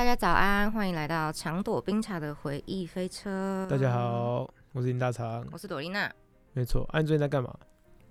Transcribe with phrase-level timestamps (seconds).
[0.00, 3.66] 大家早安，欢迎来到长朵冰茶的回忆飞车。
[3.68, 5.46] 大家，好，我是林大长。
[5.52, 6.10] 我是朵丽娜。
[6.54, 7.54] 没错，啊，你最近在干嘛？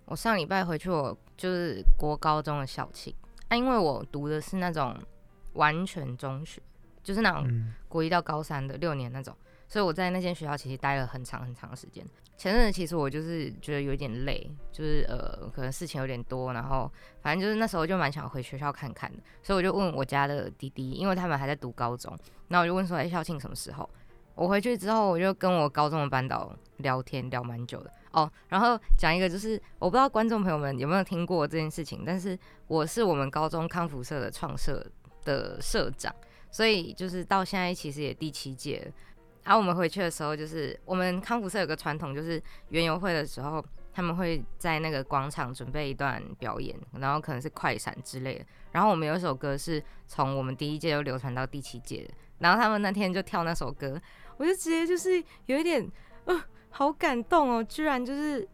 [0.05, 3.11] 我上礼拜回去，我就是国高中的校庆
[3.47, 4.95] 啊，因为我读的是那种
[5.53, 6.61] 完全中学，
[7.01, 9.35] 就是那种嗯，国一到高三的六年那种，
[9.69, 12.05] 所以我在那间学校其实待了很长很长的时间。
[12.35, 22.17] 前阵子其实我就是觉得有点累，就是呃可能事情有点多，然后反正就是那时候就蛮想回学校看看的，所以我就问我家的弟弟，因为他们还在读高中，
[22.47, 23.89] 那我就问说，哎、校庆什么时候？
[24.35, 28.31] 我回去之后，我就跟我高中的班导聊天，聊蛮久的哦。
[28.47, 34.81] 然后讲一个，就是我不知道观众朋友们有没有听过这件事情，但是我是我们高中康复社的创社
[35.25, 36.15] 的社长，
[36.49, 38.89] 所以就是到现在其实也第七届。
[39.49, 48.45] 然、后我们回去的时候，就是我们康复社有个传统，就是园游会的时候，他们会在那个广场准备一段表演，然后可能是快闪之类的。
[48.73, 53.99] 然后我们有一首歌是从我们第一届就流传到第七届，然后他们那天就跳那首歌，
[54.37, 55.91] 我就直接就是有一点，
[56.25, 56.39] 呃，
[56.69, 58.47] 好感动哦，居然就是。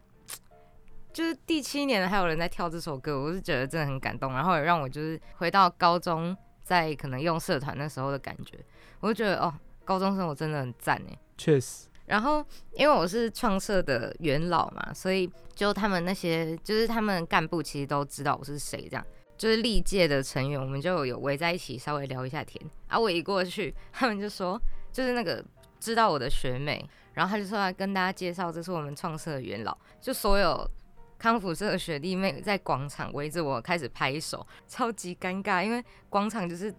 [1.11, 8.59] 就是第七年，还有人在跳这首歌，我是觉得真的很感动，然后也让我就是回到高中，在可能用社团那时候的感觉，
[8.99, 9.53] 我就觉得哦，
[9.86, 11.17] 高中生活真的很赞哎。
[11.38, 19.06] 确实，然后因为我是创社的元老嘛，所以就他们那些就是他们干部其实都知道我是谁，这样
[19.38, 22.61] 就是历届的成员，我们就有围在一起稍微聊一下天。
[22.88, 24.59] 啊，我一过去，他们就说
[24.91, 25.44] 就是那个
[25.80, 30.69] 知道我的学妹，然后他就说要跟大家介绍，这是我们创社的元老，就所有。
[31.18, 36.72] 康复社的学弟妹在广场围着我开始拍手，超级尴尬，因为广场就是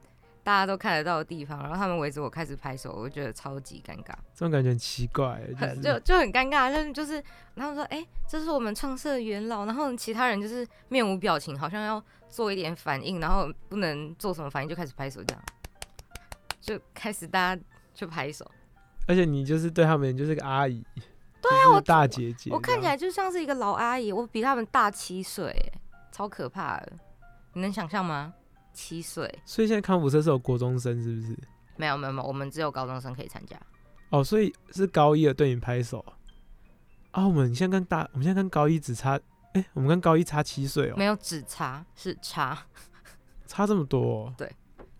[0.46, 4.14] 大家都看得到的地方，然后他们围着我开始拍手，我就觉得超级尴尬。
[4.32, 7.20] 这种感觉很奇怪，很就就很尴尬，就是就是，
[7.56, 15.42] 他们说，哎、这是我们创社的元老，然后其他人就是面无表情，好像要做一点反应，然后不能做什么反应就开始拍手，这样，
[16.60, 18.48] 就开始大家就拍手。
[19.08, 20.80] 而且你就是对他们就是个阿姨，
[21.42, 25.80] 对啊，我大姐姐，我看起来就像是一个老阿姨，我比他们大七岁，哎
[26.12, 26.92] 超可怕的，
[27.54, 28.32] 你能想象吗？
[28.76, 29.26] 七岁？
[29.46, 31.36] 所以现在康复社是有国中生是不是？
[31.76, 33.58] 没有没有没有，我们只有高中生可以参加。
[34.10, 36.12] 哦，所以是高一的对你拍手啊？
[37.12, 39.18] 啊，我们现在跟大，我们现在跟高一只差，
[39.54, 42.66] 哎、我们跟高一差七岁哦没，有只差是差，
[43.46, 44.32] 差这么多、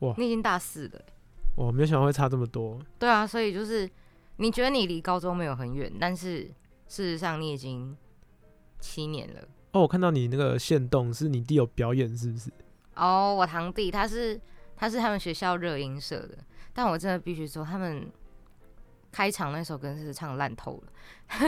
[0.00, 1.00] 哦，你已经大四了。
[1.54, 2.78] 我没有想到会差这么多。
[2.98, 3.88] 对啊，所以就是
[4.36, 6.44] 你觉得你离高中没有很远，但是
[6.88, 7.97] 事实上你已经
[8.81, 9.41] 七年了。
[9.72, 12.50] 哦，我看到你那个线动是你弟有表演是不是？
[12.97, 14.41] 哦，我堂弟他是
[14.77, 16.39] 他是他们学校热音社的，
[16.73, 18.11] 但我真的必须说，他们
[19.12, 20.93] 开场那首歌是唱烂透了。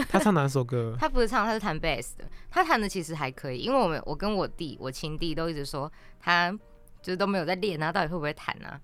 [0.09, 0.97] 他唱哪首歌？
[1.01, 2.25] 他不是唱，他是弹贝斯的。
[2.51, 6.51] 他弹的其实还可以，因为我们我跟我弟，我亲弟都一直说他
[7.03, 8.81] 就是都没有在练啊，到底会不会弹啊？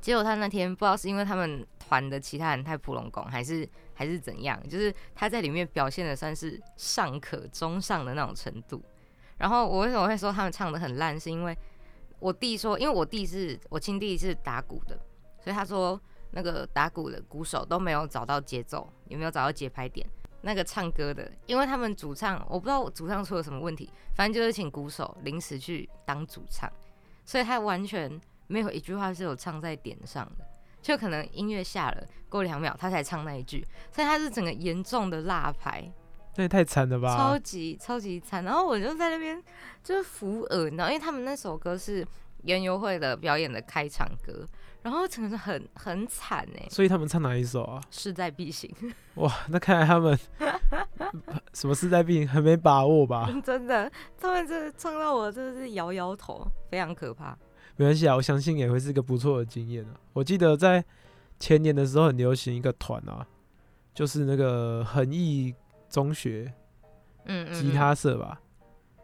[0.00, 8.82] 结果他那天不知道是因为他们团的其他人太普龙宫，还是还是怎样，就是他在里面表现的算是尚可中上的那种程度。
[9.38, 11.56] 然后我为什么会说他们唱的很烂，是因为
[12.24, 14.98] 我弟说，因为我弟是我亲弟是打鼓的，
[15.38, 20.08] 所以他说那个打鼓的鼓手都没有找到节奏，也没有找到节拍点。
[20.40, 26.70] 那个唱歌的，因为他们主唱我不知道主唱出了什么问题，反正就是请鼓手临时去当主唱，
[27.26, 30.46] 所以他完全没有一句话是有唱在点上的，
[30.80, 33.62] 就可能音乐下了过两秒他才唱那一句，
[33.92, 35.92] 所以他是整个严重的落牌，
[36.36, 37.38] 那也太惨了吧超！
[37.38, 38.44] 级超级惨。
[38.44, 39.42] 然后我就在那边
[39.82, 42.06] 就是扶耳，然后因为他们那首歌是
[42.42, 44.46] 园游会的表演的开场歌，
[44.82, 47.80] 然后真的是很很惨哎，所以他们唱哪一首啊？
[47.90, 48.70] 势在必行，
[49.16, 50.18] 哇，那看来他们
[51.54, 53.30] 什么势在必行，很没把握吧？
[53.44, 57.36] 真的，他们真的唱到我真的是摇摇头，非常可怕。
[57.76, 59.90] 没关系啊，我相信也会是一个不错的经验啊。
[60.12, 60.84] 我记得在
[61.40, 63.26] 前年的时候很流行一个团啊，
[63.94, 65.54] 就是那个恒毅
[65.94, 66.46] 中学
[67.52, 68.40] 吉嗯他社吧，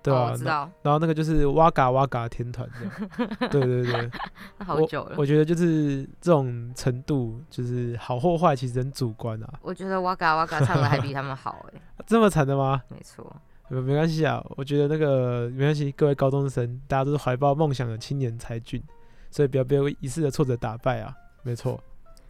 [0.03, 4.11] 对啊，那哦我知道，然后那个就是哇嘎哇嘎天团这样，对 对对，
[4.59, 5.15] 那好久了。
[5.17, 9.55] 我觉得就是这种程度，就是好或坏，其实很主观啊。
[9.63, 12.83] 我觉得哇嘎哇嘎唱的还比他们好哎， 这么惨的吗？
[12.89, 13.25] 没错。
[13.69, 18.83] 没没关系啊，我觉得那个没关系，各位高中生，大家都是怀抱梦想的青年才俊，
[19.31, 21.15] 所以不要被一次的挫折打败啊。
[21.45, 21.81] 没错，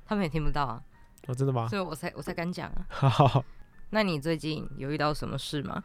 [0.05, 0.83] 他们也听不到啊，
[1.29, 1.67] 哦，真的吗？
[1.69, 2.85] 所以我才我才敢讲啊。
[2.91, 3.45] 好好好，
[3.93, 5.83] 那你最近有遇到什么事吗？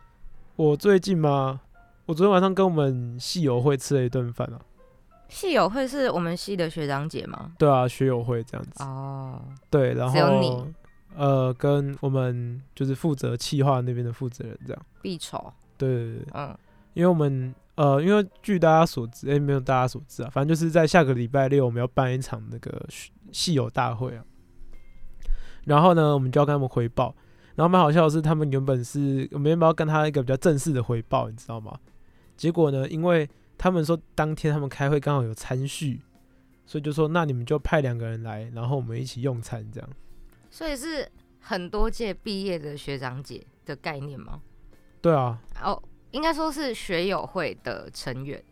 [0.56, 1.60] 我最近吗？
[2.06, 4.62] 我昨天晚上跟我们系友会吃了一顿饭啊。
[5.28, 7.54] 系友会是我们系的学长姐吗？
[7.58, 8.84] 对啊，学友会这样子。
[8.84, 9.42] 哦，
[9.72, 10.74] 对，然只有后你
[11.16, 14.86] 呃，跟我们就是负责企划那边的负责人这样。
[15.02, 16.56] 必筹，对对对，嗯，
[16.94, 24.24] 因为我们呃，因为据大家所知，哎、没有大家所知啊，反正就是在下个礼拜六我们要办一场那个系系友大会啊。
[25.64, 27.16] 然后呢，我们就要跟他们汇报。
[27.56, 31.78] 然后蛮好笑的是，他们原本是我们原本要跟他一个比较正式的回报，你知道吗？
[32.36, 36.02] 结果呢，因为他们说当天他们开会刚好有餐叙，
[36.66, 39.90] 所以就说那你们就派两个人来，然后我们一起用餐这样。
[40.52, 41.10] 所以是
[41.40, 44.42] 很多届毕业的学长姐的概念吗？
[45.02, 45.82] 对啊，哦，
[46.12, 48.44] 应该说是学友会的成员，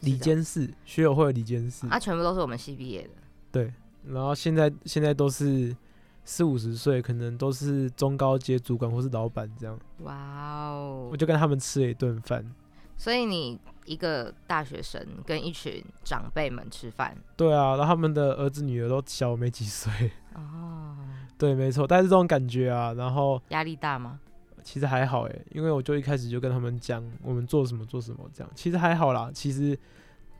[0.00, 3.10] 理是这样监事学友会的李监事，啊，全部都是我们系毕业的。
[3.50, 3.72] 对，
[4.06, 5.74] 然后现在现在都是
[6.24, 10.14] 四五十岁，可能都是中高阶主管或是老板这样，哇
[10.70, 11.16] 哦我！
[11.16, 12.44] 就跟他们吃了一顿饭。
[12.96, 19.90] 所以你一个大学生跟一群长辈们吃饭，对啊，然后他们的儿子女儿都小我没几岁，
[20.34, 20.96] 哦，
[21.36, 24.20] 对，没错，但是这种感觉啊，然后压力大吗？
[24.62, 29.28] 其实还好诶，因为我就一开始就跟他们讲我们做什么做什么这样，其实还好啦。
[29.34, 29.76] 其实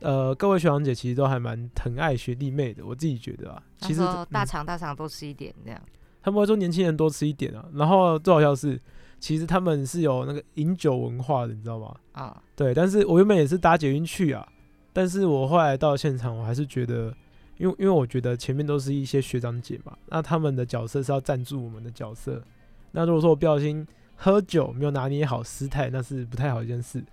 [0.03, 5.81] 呃，各位学长姐其实都还蛮疼爱学弟妹的，我自己觉得啊，其实、大嗯肠大肠多吃一点这样。
[6.21, 8.79] 他们会说年轻人多吃一点啊，然后最好笑是，
[9.19, 11.95] 其实他们是有那个饮酒文化的，你知道吗？
[12.11, 14.45] 啊，对，但是我原本也是搭捷运去啊，
[14.91, 17.13] 但是我后来到现场，我还是觉得，
[17.57, 22.43] 因为因为我觉得前面都是一些学长姐嘛，那他们的角色是要赞助我们的角色，
[22.91, 23.85] 那如果说我不小心
[24.15, 27.03] 喝酒没有拿捏好失态，那是不太好一件事，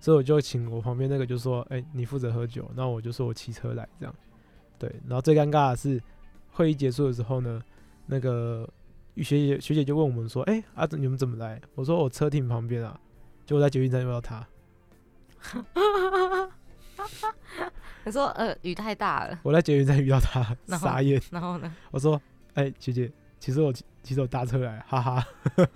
[0.00, 4.14] 所以我就请我旁边那个就说，哎、你负责喝酒，那我就说我骑车来这样，
[4.78, 6.02] 对，然后最尴尬的是
[6.50, 7.62] 会议结束的时候呢，
[8.06, 8.68] 那个
[9.16, 11.60] 学姐学姐就问我们说，哎、啊你们怎么来？
[11.74, 12.98] 我说我车停旁边啊，
[13.44, 14.46] 结果在捷运站遇到他。
[18.04, 21.20] 你说呃雨太大了，我在捷运站遇到他，傻眼。
[21.30, 22.20] 然后呢，我说
[22.54, 25.26] ：“哎、学姐，其实我骑其实我搭车来，哈哈。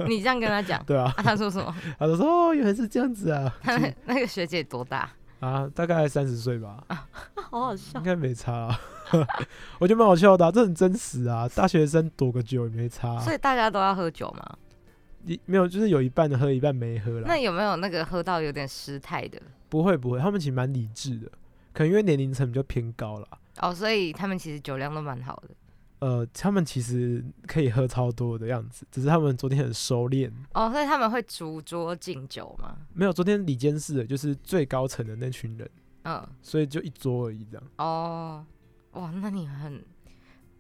[0.07, 1.75] 你这样跟他讲”， 对啊，啊，他说什么？
[1.99, 3.53] 他就说：“哦，原来是这样子啊。
[3.63, 5.11] 他 那那个学姐多大？
[5.41, 6.85] 啊，大概三十岁吧，
[7.51, 8.05] 好好笑应。
[8.05, 8.81] 该没差、啊。
[9.79, 11.49] 我觉得蛮好笑的、啊，这很真实啊。
[11.49, 14.57] 大学生躲个酒也没差、啊所，以大家都要喝酒吗？
[15.27, 17.25] 你没有就是有一半喝，一半没喝啦。
[17.27, 19.41] 那有没有那个喝到有点失态的？
[19.69, 21.31] 不会不会，他们其实蛮理智的，
[21.73, 23.29] 可能因为年龄层比较偏高了。
[23.61, 25.55] 哦，所以他们其实酒量都蛮好的。
[26.01, 30.31] 呃，他们其实可以喝超多的样子，只是他们昨天很收敛。
[30.53, 32.77] 哦，所以他们会逐桌敬酒吗？
[32.93, 35.71] 没有，昨天里监事的就是最高层的那群人，
[36.03, 37.67] 嗯，所以就一桌而已这样。
[37.79, 38.45] 哦，
[38.93, 39.83] 哇，那你很，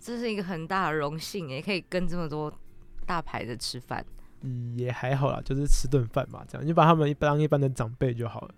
[0.00, 2.52] 这是一个很大的荣幸，也可以跟这么多
[3.04, 4.04] 大牌的吃饭。
[4.76, 8.54] 也还好啦，就是吃顿饭嘛，这样你就把他们一当一般的长辈就好了。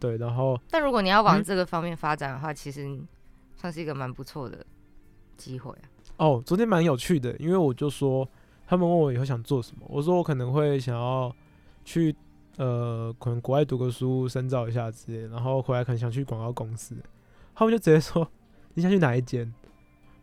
[0.00, 3.00] 对，然后但如果你要往嗯这个方面发展的话，其实
[3.54, 4.66] 算是一个蛮不错的
[5.36, 5.86] 机会啊。
[6.18, 8.28] 哦，昨天蛮有趣的，因为我就说
[8.66, 11.34] 他们问我以后想做什么，我说我可能会想要
[11.84, 12.14] 去
[12.56, 16.96] 呃，可能国外读个书深造一下之类，然后回来可能想去广告公司，
[17.54, 18.28] 他们就直接说
[18.74, 19.52] 你想去哪一间？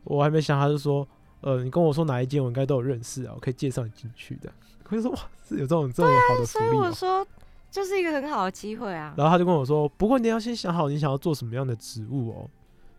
[0.03, 1.07] 我还没想，他就说
[1.41, 4.51] 呃，你跟我说哪一间，我应该都有认识啊，我可以介绍你进去的。
[4.89, 7.25] 我就说哇，是有这种这么好的福所以我说，
[7.71, 9.13] 就是一个很好的机会啊。
[9.17, 12.49] 然后他就跟我说，不过你要先想好你想要做什么样的职务哦，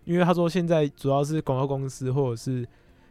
[0.04, 2.66] 因为他说现在主要是广告公司或者是，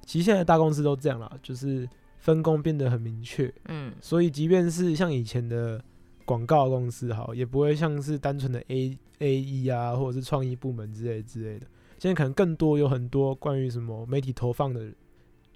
[0.06, 1.88] 其实现在大公司都这样啦，就是
[2.20, 5.84] 分工变得很明确，嗯，所以即便是像以前的
[6.24, 11.68] 广告公司好，也不会像是单纯的 A A E 啊，或者是创意部门之类之类的，
[12.00, 14.92] 现在可能更多有很多关于什么媒体投放的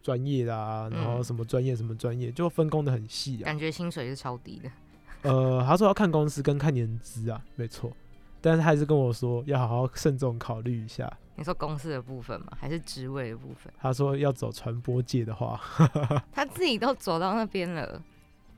[0.02, 3.46] 专业啦，然后嗯什么专业什么专业，就分工的很细啊。
[3.46, 4.72] 感觉薪水是超低的。
[5.22, 7.92] 呃，他说要看公司跟看年资啊，没错，
[8.42, 11.12] 但是他还是跟我说要好好慎重考虑一下。
[11.36, 12.48] 你说公司的部分吗？
[12.60, 13.72] 还是职位的部分？
[13.80, 15.60] 他说要走传播界的话，
[16.34, 18.02] 他自己都走到那边了，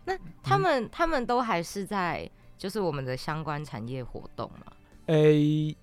[0.06, 4.74] 那他嗯们、他们都还是在就是我们的相关产业活动嘛？
[5.08, 5.76] 诶、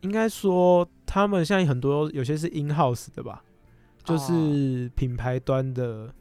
[0.00, 3.42] 应该说他们现在很多有些是 in house 的吧，
[4.04, 6.12] 就是品牌端的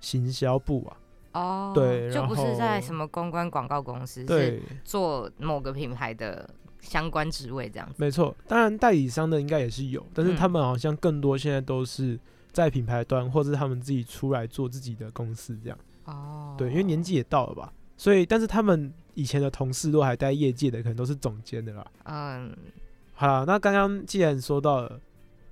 [0.00, 0.96] 行销部啊，
[1.40, 6.48] 哦，对就不是在什么公关广告公司，是对，做某个品牌的
[6.84, 7.94] 相关职位这样子。
[7.96, 8.36] 没错。
[8.46, 12.18] 当然代理商的应该也是有，但是他嗯们好像更多现在都是
[12.52, 15.78] 在品牌端，或者是他们自己出来做自己的公司这样。
[16.04, 21.86] 哦，对，因为年纪也到了吧，所以但是他们以前的同事都还在业界的，可能都是总监的啦。
[22.04, 22.54] 嗯，
[23.14, 25.00] 好啦，那刚刚既然说到了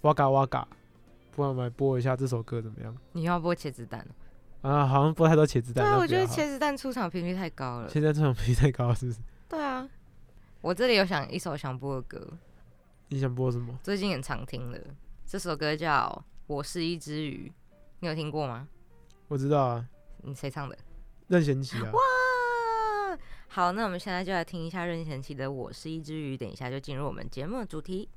[0.02, 0.68] 哇嘎哇嘎，
[1.30, 2.94] 不然我们来播一下这首歌怎么样？
[3.12, 4.06] 你要播茄子蛋
[4.60, 4.70] 哦？
[4.70, 5.84] 啊，好像播太多茄子蛋。
[5.84, 7.88] 对啊，我觉得茄子蛋出场频率太高了。
[7.88, 9.18] 现在出场频率太高了，是不是？
[9.48, 9.88] 对啊，
[10.62, 12.38] 我这里有想一首想播的歌，
[13.08, 13.76] 你想播什么？
[13.82, 14.80] 最近很常听的，
[15.26, 16.06] 这首歌叫
[16.46, 17.52] 《我是一只鱼》，
[17.98, 18.68] 你有听过吗？
[19.26, 19.88] 我知道啊，
[20.18, 20.78] 你谁唱的？
[21.26, 21.90] 任贤齐啊。
[21.90, 28.08] 哇，好，那我们现在就来听一下任贤齐的《我是一只鱼》，等一下就进入我们节目的主题。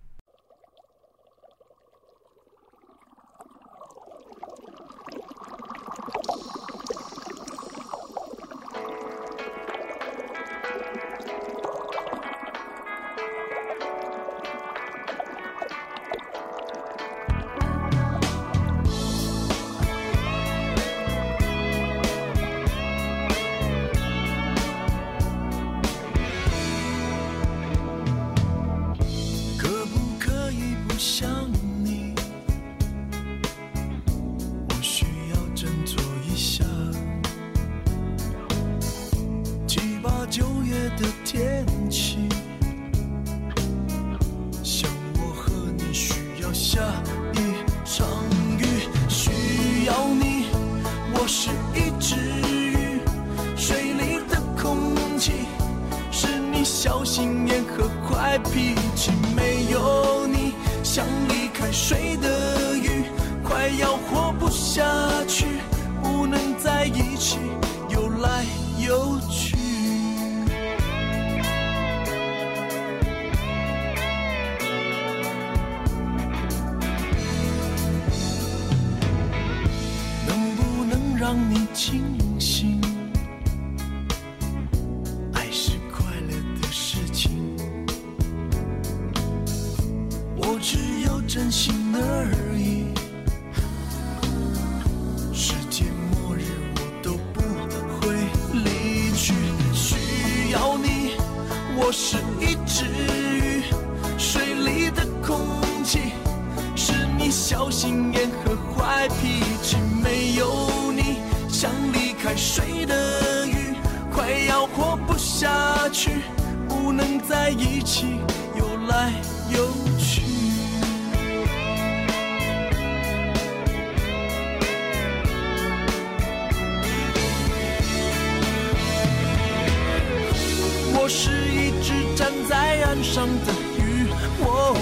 [131.05, 134.09] 我是一只站在岸上的鱼，
[134.41, 134.75] 哦，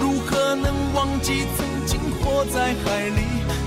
[0.00, 3.20] 如何能忘记曾经活在海里？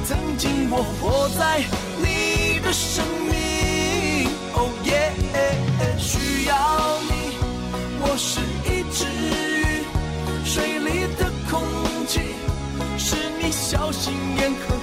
[0.04, 1.62] 曾经我活在
[2.02, 5.14] 你的生命，哦耶，
[6.00, 7.38] 需要你。
[8.02, 9.86] 我是一只鱼，
[10.44, 11.62] 水里的空
[12.08, 12.34] 气
[12.98, 14.76] 是你小心眼和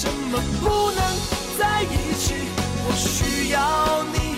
[0.00, 0.98] 什么不能
[1.58, 2.32] 在一起？
[2.86, 4.36] 我需要你，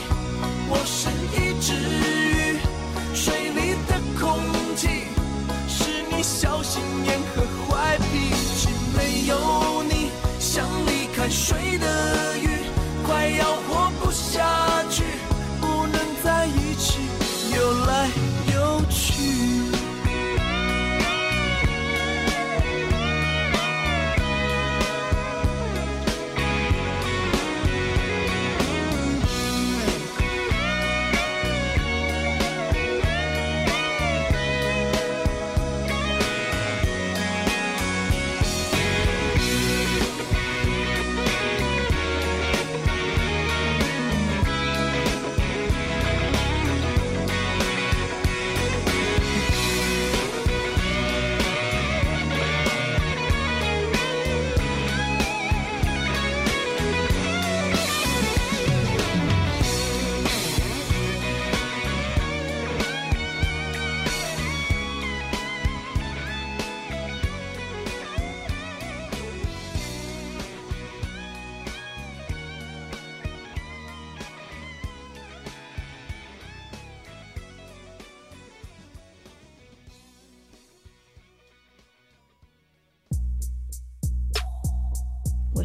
[0.69, 2.59] 我是一只鱼，
[3.15, 4.43] 水里的空
[4.75, 5.07] 气
[5.69, 11.87] 是你小心眼和坏脾气，没有你想离开水的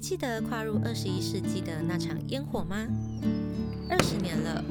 [0.00, 2.88] 还记得跨入二十一世纪的那场烟火吗？
[3.90, 4.64] 二十年了，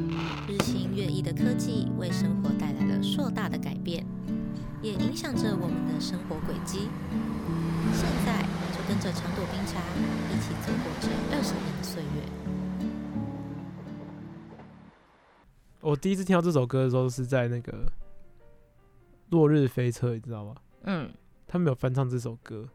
[0.48, 4.04] 日新月异的科技为生活带来了硕大的改变，
[4.82, 6.90] 也影响着我们的生活轨迹。
[7.94, 9.80] 现在就跟着长朵冰茶
[10.32, 12.10] 一起走过这二十年的岁月。
[15.82, 17.72] 我第一次听到这首歌的时候是在那个
[19.30, 20.56] 《落日飞车》，你知道吗？
[20.86, 21.14] 嗯，
[21.46, 22.68] 他们有翻唱这首歌，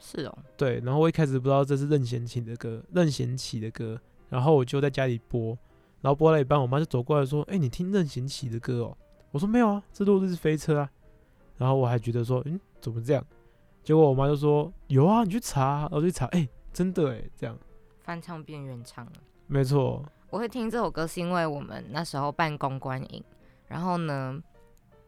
[0.00, 0.80] 是哦，对。
[0.80, 5.56] 然后我一开始不知道这是任贤齐的歌，任贤齐的歌，然后我就在家里播，
[6.00, 8.96] 然后播了一半，我妈就走过来说：“哎、你听任贤齐的歌哦？”
[9.30, 10.90] 我说：“没有啊，这《落日飞车》啊。”
[11.56, 13.24] 然后我还觉得说：“嗯，怎么这样？”
[13.84, 17.56] 结果我妈就说：“有啊，你去查啊。”然后我去查，哎、真的哎，这样
[18.00, 19.12] 翻唱变原唱了。
[19.46, 23.22] 没错，我会听这首歌是因为我们那时候办公关营，
[23.68, 24.42] 然后呢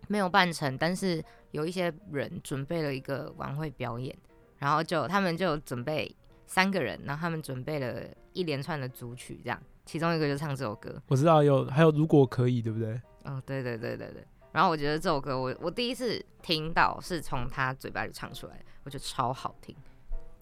[0.08, 4.16] 没有办成，但是有一些人准备了一个晚会表演，
[4.62, 6.14] 然后就他们就准备
[6.46, 8.00] 三个人，然后他们准备了
[8.32, 11.02] 一连串的组曲，这样，其中一个就唱这首歌。
[11.08, 12.92] 我知道有，还有如果可以，对不对？
[13.24, 14.24] 哦，对对对对对。
[14.52, 19.74] 然后我觉得这首歌我我第一次听到是从他嘴巴里唱出来，我觉得超好听。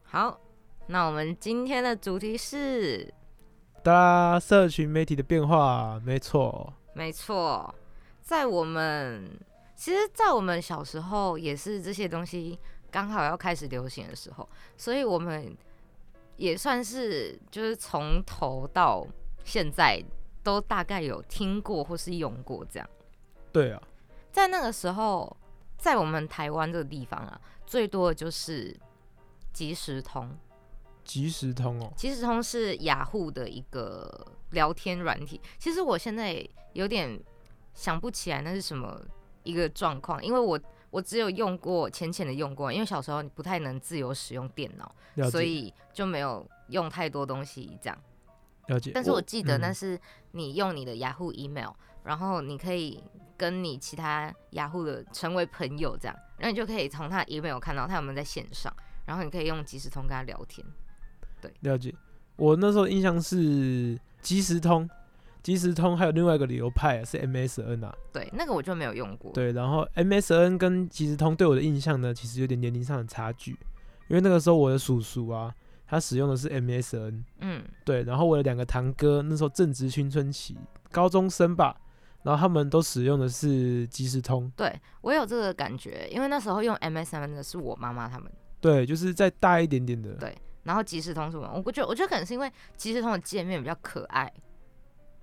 [0.03, 0.39] 好，
[0.89, 3.11] 那我们今天的主题是
[3.83, 7.75] 哒啦，社群媒体的变化，没错，没错，
[8.21, 9.31] 在我们
[9.75, 12.59] 其实，在我们小时候也是这些东西
[12.91, 15.57] 刚好要开始流行的时候，所以我们
[16.37, 19.07] 也算是就是从头到
[19.45, 20.03] 现在
[20.43, 22.89] 都大概有听过或是用过这样。
[23.53, 23.83] 对啊，
[24.33, 25.37] 在那个时候，
[25.79, 28.77] 在我们台湾这个地方啊，最多的就是
[29.53, 30.37] 即时通。
[31.03, 35.41] 即时通哦，即时通是雅虎的一个聊天软体。
[35.59, 37.21] 其实我现在有点
[37.75, 39.01] 想不起来那是什么
[39.43, 44.95] 一个状况，因为我我只有用过浅浅的用过，因为小时候你不太能自由使用电脑，
[45.31, 47.99] 所以就没有用太多东西这样。
[48.67, 48.91] 了解。
[48.95, 50.01] 但是我记得那嗯是
[50.33, 51.71] 你用你的雅虎 email，
[52.05, 53.03] 然后你可以
[53.37, 58.75] 跟你其他雅虎的成为朋友这样，然后你就可以从他的 email 看到他有没有在线上，
[59.07, 60.67] 然后你可以用即时通跟他聊天。
[61.41, 61.95] 对了解。
[62.37, 64.89] 我那时候印象是即时通，
[65.43, 69.33] 即时通还有另外一个流派、啊、是 MSN 啊，对，那个我就没有用过。
[69.33, 69.53] 对。
[69.53, 73.53] 然后 MSN 跟即时通对我的印象呢，其实有点年龄上的差距，
[74.09, 75.53] 因为那个时候我的叔叔啊，
[75.87, 78.03] 他使用的是 MSN，嗯，对。
[78.03, 80.57] 然后我的两个堂哥那时候正值青春期，
[80.91, 81.77] 高中生吧，
[82.23, 94.31] 然后他们都使用的是即时通，对我有这个感觉，因为那时候用 MSN 的是我妈妈他们，对，就是再大一点点的，对然后即时通是我，我觉得我觉得可能是因为即时通的界面比较可爱，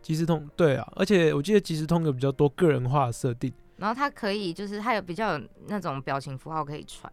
[0.07, 7.11] 即时通，对啊，而且我记得即时通有比较多个人化的设定，然后它可以就是它有比较有那种表情符号可以传，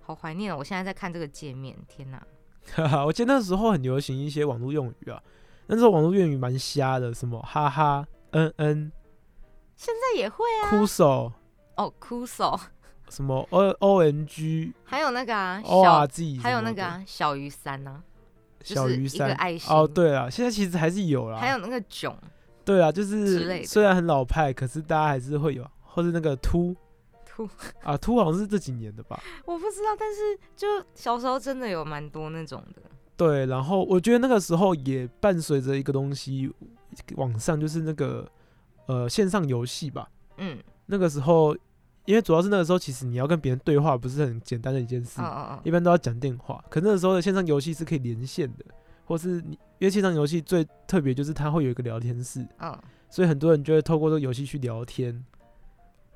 [0.00, 0.56] 好怀念哦！
[0.56, 2.26] 我现在在看这个界面，天哪！
[2.72, 5.22] 哈哈，我记得那时候很流行一些网络用语啊，
[5.66, 8.90] 那时候网络用语蛮瞎的，什么哈哈、嗯嗯、
[9.76, 11.30] 现在也会啊，哭手，
[11.76, 12.58] 哦，哭手，
[13.10, 15.62] 什么 O O N G 还有那个啊
[16.42, 18.13] 还有那个啊，小于三呐、就
[18.64, 22.16] 小鱼三个爱心哦，对啊，现在其实还是有啦，还有那个囧，
[22.64, 26.74] 对啊，就是虽然很老派，可是大家还是会有，或是那个秃
[27.24, 27.48] 秃，
[27.82, 30.20] 啊秃好像是这几年的吧，我不知道，但是
[30.56, 32.82] 就小时候真的有蛮多那种的，
[33.16, 36.50] 对，然后我觉得那个时候也伴随着一个东西
[37.16, 38.26] 网上，就是那个
[38.86, 40.08] 呃线上游戏吧。
[40.38, 41.56] 嗯，那个时候，
[42.04, 45.20] 因为主要是那个时候，其实你要跟别人对话不是很简单的一件事，
[45.62, 46.62] 一般都要讲电话。
[46.68, 48.64] 可那个时候的线上游戏是可以连线的，
[49.04, 52.78] 或是你因为线上游戏最特别就是它会有一个聊天室，嗯嗯。
[53.08, 55.24] 所以很多人就会透过这个游戏去聊天。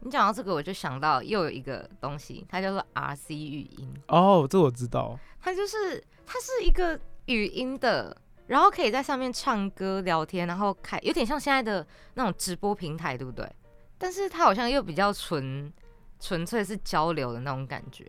[0.01, 13.45] 你讲到这个，我就想到又有一个东西，它叫做 RC 语音，哦，这我知道，它就是它是一个语音的，然后可以在上面唱歌、聊天，然后开有点像现在的那种直播平台，对不对？
[13.99, 15.71] 但是它好像又比较纯
[16.21, 18.09] 纯粹是交流的那种感觉，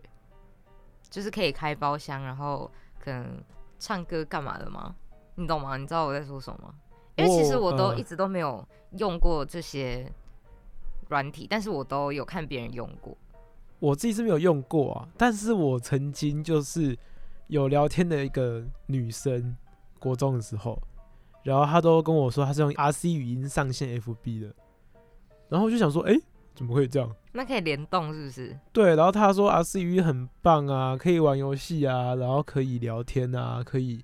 [1.10, 3.42] 就是可以开包厢，然后可能
[3.78, 4.94] 唱歌干嘛的吗？
[5.34, 5.76] 你懂吗？
[5.76, 6.74] 你知道我在说什么吗？
[7.16, 8.66] 因为其实我都呃一直都没有
[8.98, 10.10] 用过这些
[11.08, 13.16] 软体，但是我都有看别人用过。
[13.78, 16.96] 我自己是没有用过啊，但是我曾经就是
[17.48, 19.56] 有聊天的一个女生，
[19.98, 20.80] 国中的时候，
[21.42, 24.54] 然后她都跟我说她是用 RC 语音上线 FB 的，
[25.50, 26.14] 然后我就想说，哎、
[26.54, 27.14] 怎么会这样？
[27.32, 28.58] 那可以联动是不是？
[28.72, 34.02] 对，然后他说语音很棒啊，可以玩游戏啊，然后可以聊天啊，可以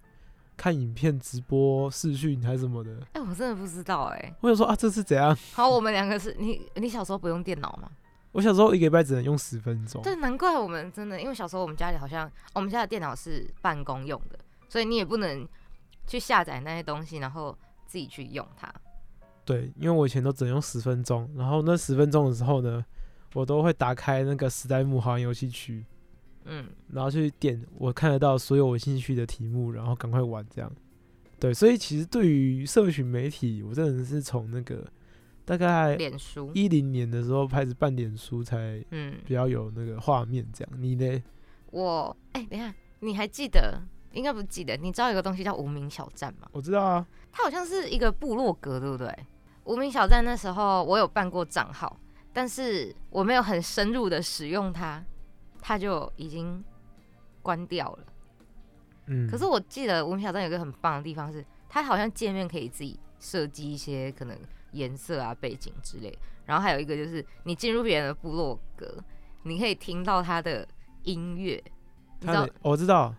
[0.56, 2.90] 看影片直播视讯还是什么的。
[3.12, 5.36] 哎、我真的不知道哎、我想说啊，这是怎样？
[5.52, 7.90] 好，我们两个是你你小时候不用电脑吗？
[8.32, 10.02] 我小时候一个礼拜只能用十分钟。
[10.02, 15.48] 对，难怪我们真的，因为小时候我们家里好像我们家的电脑是办公用的，所以你也不能
[16.06, 17.56] 去下载那些东西，然后
[17.86, 18.70] 自己去用它。
[19.46, 22.84] 对，因为我以前都只能用十分钟，然后那十分钟的时候呢，
[23.32, 25.86] 我都会打开那个时代木好玩游戏区，
[26.46, 30.70] 嗯，然后去点我看得到所有我兴趣的题目，然后赶快玩这样。
[31.38, 34.84] 对，所以其实对于社群媒体，我真的是从那个
[35.44, 40.82] 大概脸书，一零年的时候开始办脸书，才嗯，比较有那个画面这样。
[40.82, 41.22] 你呢？
[41.70, 43.80] 我哎、等一下，你还记得？
[44.12, 46.48] 应该不记得，你知道有个东西叫无名小站吗？
[46.52, 49.14] 我知道啊，它好像是一个部落格，对不对？
[49.66, 51.98] 无名小站那时候我有办过账号，
[52.32, 55.04] 但是我没有很深入的使用它，
[55.60, 56.64] 它就已经
[57.42, 57.98] 关掉了。
[59.06, 64.38] 嗯，可是我记得无名小站有个很棒的地方是，它好像界面可以自己设计一些可能
[64.72, 66.16] 颜色啊、背景之类。
[66.44, 69.02] 然后还有一个就是，你进入别人的部落格，
[69.42, 70.66] 你可以听到他的
[71.02, 71.60] 音乐，
[72.20, 72.48] 你知道？
[72.62, 73.12] 我知道，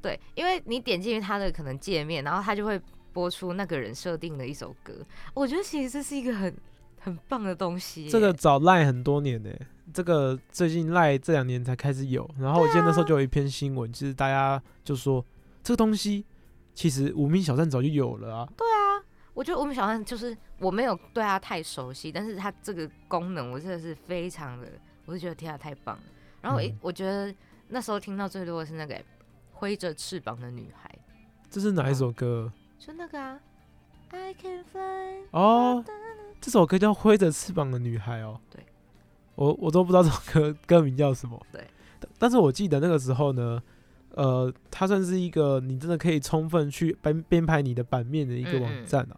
[0.00, 2.80] 对，因为你点进去他的可能界面，然后他就会
[3.12, 4.94] 播出那个人设定的一首歌。
[5.34, 6.54] 我觉得其实这是一个很
[6.98, 8.10] 很棒的东西耶。
[8.10, 9.50] 这个早赖很多年呢、
[9.92, 12.28] 这个最近赖这两年才开始有。
[12.38, 15.24] 然后我记得那时候就有一篇新闻，其实大家就说
[15.62, 16.24] 这个东西
[16.74, 18.48] 其实无名小站早就有了啊。
[18.56, 19.02] 对啊
[19.34, 24.68] 我觉得无名小站就是我没有对它太熟悉，但是它这个功能我真的是非常的，
[25.06, 26.02] 我就觉得天啊太棒了。
[26.40, 27.34] 然后我一、嗯我觉得
[27.68, 29.02] 那时候听到最多的是那个
[29.52, 30.90] 挥着翅膀的女孩，
[31.48, 32.52] 这是哪一首歌？
[32.84, 33.38] 就那个啊
[34.10, 35.22] ，I can fly。
[35.30, 35.84] 哦，
[36.40, 38.40] 这首歌叫《挥着翅膀的女孩》哦。
[38.50, 38.60] 对，
[39.36, 41.40] 我我都不知道这首歌歌名叫什么。
[41.52, 41.64] 对
[42.00, 43.62] 但，但是我记得那个时候呢，
[44.16, 49.16] 呃，它算是一个你真的可以充分去编编排你的版面的一个网站啊。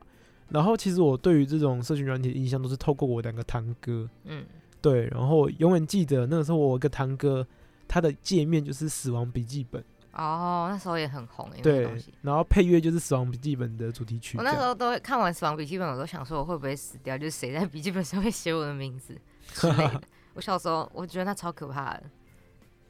[0.51, 4.45] 然后其实我对于这种社群软体的印象都是透过我两个堂哥，嗯，
[4.83, 7.47] 对，然后我永远记得那个时候我有一个堂哥，
[7.89, 9.81] 他的界面就是《死亡笔记本》，
[10.15, 11.89] 哦，那时候也很红诶，对。，
[12.23, 14.39] 然后配乐就是《死亡笔记本》的主题曲。
[14.39, 19.17] 我那时候都会看完《死亡笔记本》，我都想说我会不会死掉，就是谁在笔记本上面写我的名字
[19.53, 20.01] 之类的。
[20.35, 22.05] 我小时候我觉得那超可怕的，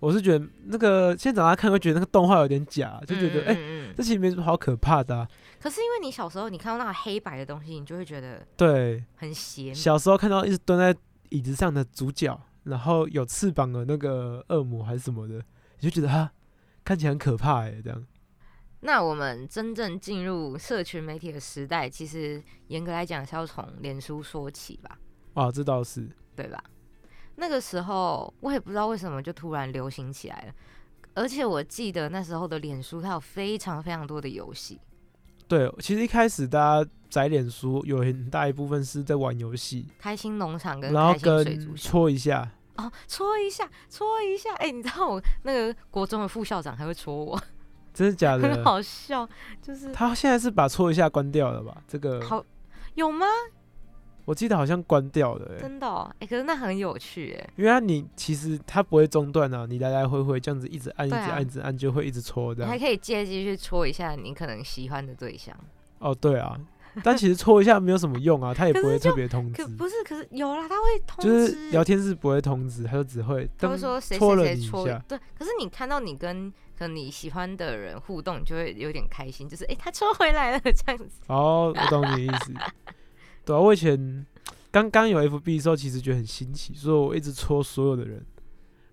[0.00, 5.28] 我是觉得那个现在长大看会觉得那个动画有点假，就觉得哎、嗯嗯嗯这其实没什么好可怕的、啊。
[5.60, 9.74] 可是因为你小时候你看到那个黑白的东西，你就会觉得对，很邪门。
[9.74, 10.94] 小时候看到一直蹲在
[11.30, 15.34] 椅子上的主角，然后有翅膀的那个恶魔还是什么的，
[15.80, 16.30] 你就觉得哈
[16.84, 18.04] 看起来很可怕哎、这样。
[18.80, 24.98] 那我们真正进入社群媒体的时代，其实严格来讲是要从脸书说起吧，
[25.34, 26.08] 啊，这倒是。
[26.36, 26.62] 对吧？
[27.36, 30.54] 那个时候我也不知道为什么就突然流行起来了，
[31.14, 34.80] 而且我记得那时候的脸书它有非常非常多的游戏，
[35.46, 41.92] 对，其实一开始大家载脸书有很大一部分是在玩游戏，开心农场跟然后开心水跟族箱。
[41.92, 47.40] 戳一下，哦，戳一下，戳一下，哎、你知道我那个国中的副校长还会戳我，
[47.92, 48.64] 真的假的 很？
[48.64, 49.28] 好笑，
[49.62, 51.76] 就是他现在是把戳一下关掉了吧？
[51.86, 52.44] 这个好
[52.94, 53.26] 有吗？
[54.26, 62.68] 我记得好像关掉了、欸，真的、哦，哎、可是那很有趣，哎，因为它你其实它不会中断啊，你来来回回这样子一直按、一直按、一直按，就会一直戳这样。
[62.68, 65.54] 你还可以借机去戳一下你可能喜欢的对象。
[65.98, 66.58] 哦，对啊，
[67.02, 75.02] 但其实戳一下没有什么用啊，他也不会特别通知可，不是，可是有啦，他会通知，就是聊天是不会通知，他就只会他会说谁戳了谁。
[75.08, 81.20] 对，可是你看到你跟可能你喜欢的人互动，你就会有点开心，就是哎、他戳回来了这样子。
[81.28, 82.52] 哦，我懂你的意思。
[83.44, 84.26] 对啊，我以前
[84.70, 88.24] 刚刚有 FB 的时候，其实觉得很新奇，所以我一直戳所有的人，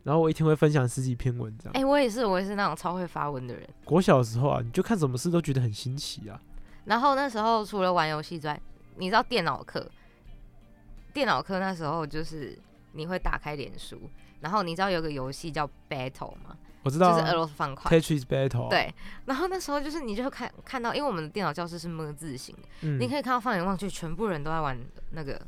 [0.04, 1.74] 然后我一天会分享十几篇文这样。
[1.74, 3.68] 哎、我也是，我也是那种超会发文的人。
[3.86, 6.40] 我小的时候啊，你就看什么事都觉得很新奇啊。
[6.86, 8.60] 然后那时候除了玩游戏之外，
[8.98, 9.90] 你知道电脑课，
[11.14, 12.58] 电脑课那时候就是
[12.94, 16.58] 你会打开脸书，然后你知道有个游戏叫 Battle 吗？
[16.84, 17.92] 我知道、就是俄啊、罗斯方块。
[17.92, 18.92] Tetris Battle，，对，
[19.26, 24.76] 然后那时候就是你就看看到，因为我们的电脑教室是么字形你可以看到放眼望去，全部人都在玩
[25.12, 25.40] 那个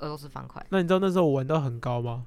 [0.00, 0.64] 俄罗斯方块。
[0.68, 2.26] 那你知道那时候我玩到很高吗？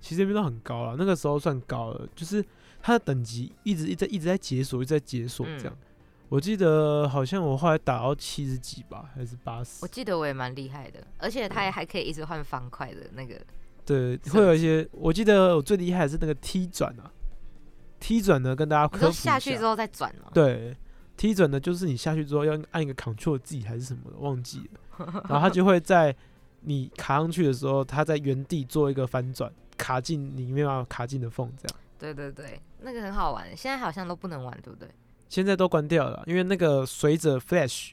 [0.00, 2.42] 其实那边都很高了，那个时候算高了，就是
[2.80, 5.76] 它的等级一直一直一直在解锁，一直在解锁这样。
[5.78, 5.86] 嗯
[6.32, 9.86] 我记得好像我后来打到七十几吧，还是八十我？
[9.86, 13.38] 记得我也蛮厉害的，而且它也还可以一直换方块的那个。
[13.84, 14.88] 对，会有一些。
[14.92, 17.12] 我记得我最厉害的是那个 T 转啊
[18.00, 20.30] ，T 转呢跟大家你说科普一下去之后再转吗？
[20.32, 20.74] 对
[21.18, 26.16] ，T 转呢就是你下去之后要按一个 Ctrl Z 还是什么的，忘记了， 然后它就会在
[26.62, 31.78] 你卡上去的时候，它在原地做一个翻转，卡进你没办法卡进的缝，这样。
[31.98, 34.88] 对对对，那个很好玩，现在好像都不能玩，对不对？
[35.32, 37.92] 现在都关掉了，因为那个随着 Flash，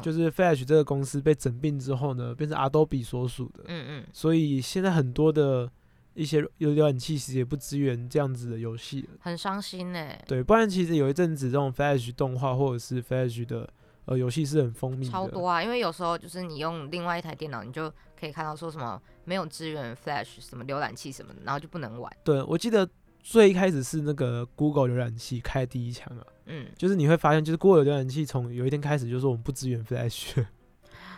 [0.00, 5.70] 就是 Flash 这个公司被整并之后呢，变成 Adobe 所属的，嗯嗯，所以现在很多的
[6.14, 9.08] 一些有浏览器其实也不支援这样子的游戏了。
[9.20, 10.08] 很伤心呢。
[10.26, 13.68] 对，不然其实有一阵子这种 Flash 动画或者是 Flash 的
[14.06, 22.10] 呃游戏是很风靡的，超多啊，因为有时候就是你用另外一台电脑，你就可以看到说什么没有支援 Flash 什么浏览器什么的，然后就不能玩。
[22.24, 22.88] 对，我记得
[23.24, 30.44] 最一开始是那个 Google 浏览器开第一枪啊，嗯，就是你会发现，就是 Google 浏览器从有一天开始就是我们不支援 Flash，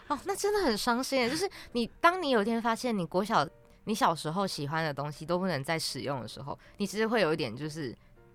[0.06, 1.28] 哦，那真的很伤心。
[1.28, 3.46] 就是你当你有一天发现你国小
[3.84, 7.92] 你小时候喜欢的东西都不能再使用的时候，你其实会有一点就是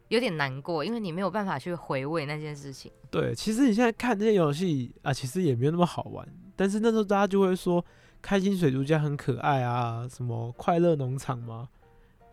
[0.10, 2.92] 有点难过，因为你没有办法去回味那件事情。
[3.10, 7.84] 对，其实你现在看这些游戏啊，其实也没有那么好玩，但是那时候大家就会说
[8.22, 11.70] 开心水族家很可爱啊，什么快乐农场吗？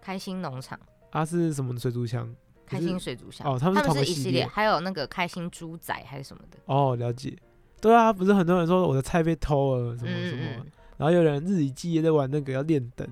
[0.01, 0.79] 开心农场、
[1.11, 2.35] 啊是什么水族箱？
[2.67, 7.35] 开心水族箱，哦他们是一系列，系列还有那个开心猪仔还是什么的，哦，了解。
[7.81, 10.67] 对啊，不是很多人说我的菜被偷了什么什么，嗯嗯。
[10.99, 13.09] 然后有人日以继夜在玩那个要练灯，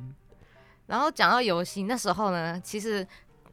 [0.86, 3.06] 然后讲到游戏，那时候呢，其实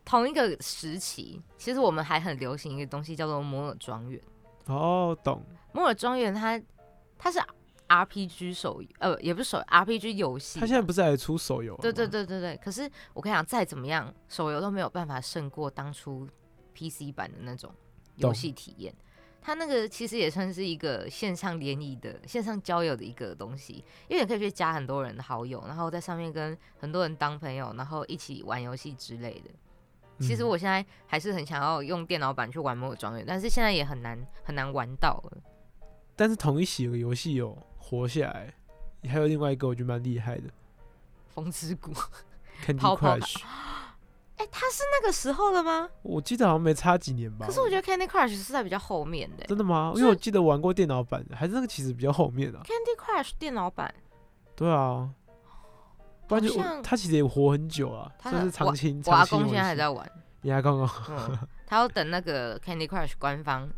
[0.03, 4.19] 同一个时期，其实我们还很流行一个东西叫做摩尔庄园。
[4.65, 5.41] 哦，懂。
[5.71, 6.61] 摩尔庄园它
[7.17, 7.39] 它是
[7.93, 10.59] RPG 手游，呃，也不是手 RPG 游戏。
[10.59, 11.75] 他现在不是还出手游？
[11.77, 12.07] 对对。
[12.07, 12.57] 对对对。
[12.63, 16.27] 可是我跟你讲，再怎么样，手游都没有办法胜过当初
[16.73, 17.73] PC 版的那种
[18.15, 18.93] 游戏体验。
[19.41, 29.51] 它那个其实也算是一个线上联谊的、线上交友的一个东西，因为你可以去加很多人的好友，然后在上面跟很多人当朋友，然后一起玩游戏之类的。
[30.19, 35.37] 其实嗯我现在还是很想要用电脑版去玩《摩尔庄园》，但是现在也很难很难玩到了。
[36.15, 37.57] 但是同一起有个游戏有
[37.93, 38.51] 活下来，
[39.07, 40.43] 还有另外一个我觉得蛮厉害的
[41.27, 41.93] 风之谷
[42.65, 43.41] ，Candy Crush，
[44.37, 45.87] 哎、他是那个时候的吗？
[46.01, 47.45] 我记得好像没差几年吧。
[47.45, 49.93] 可是我觉得 Candy Crush 是在比较后面的、真的吗？
[49.95, 52.63] 因为我记得玩过电脑版的，还是那个其实比较后面啊。
[52.63, 53.93] Candy Crush 电脑版，
[54.55, 55.07] 对啊，
[56.27, 59.01] 不然就好像我他其实也活很久啊，他算是长青。
[59.05, 63.69] 我阿长青游公现在还在玩，你还刚刚嗯， 他要等那个 Candy Crush 官方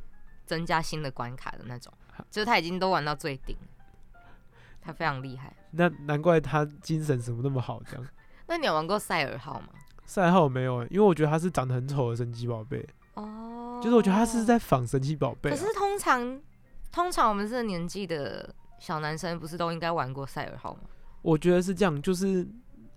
[0.45, 1.91] 增加新的关卡的那种，
[2.30, 3.67] 就是他已经都玩到最顶了，
[4.86, 5.52] 他非常厉害。
[5.71, 8.08] 那难怪他精神什么那么好，这样。
[8.48, 9.69] 那你有玩过赛尔号吗？
[10.06, 15.54] 赛号没有欸，因为我觉得他是长得很丑的神奇宝贝，哦，就是我觉得他是在仿神奇宝贝、啊。
[15.54, 16.39] 可是通常，
[16.91, 20.82] 通常我们这个年纪的小男生不是都应该玩过赛尔号吗？
[21.24, 22.48] 我觉得是这样，就是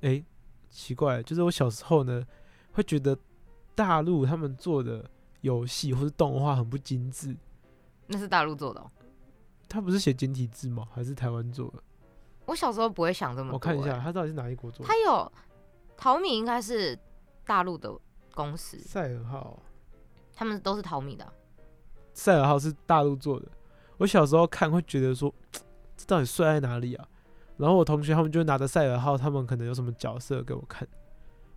[0.03, 0.23] 诶，
[0.69, 2.23] 奇怪，就是我小时候呢
[2.73, 3.17] 会觉得
[3.75, 5.09] 大陆他们做的
[5.41, 7.35] 游戏或是动画很不精致。
[8.07, 8.91] 那是大陆做的、哦。
[9.69, 10.89] 他不是写简体字吗？
[10.95, 11.83] 还是台湾做的？
[12.47, 14.89] 我小时候不会想这么多、我看一下，欸，他到底是哪一国做的？
[14.89, 15.31] 他有
[15.97, 16.99] 淘米应该是
[17.45, 17.93] 大陆的
[18.35, 19.63] 公司，赛尔号，
[20.35, 21.33] 他们都是淘米的啊、
[22.15, 23.47] 赛尔号是大陆做的。
[23.99, 25.33] 我小时候看会觉得说，
[25.97, 27.07] 这到底帅在哪里啊？
[27.57, 30.87] 然后我同学他们就拿着赛尔号，他们可能有什么角色给我看，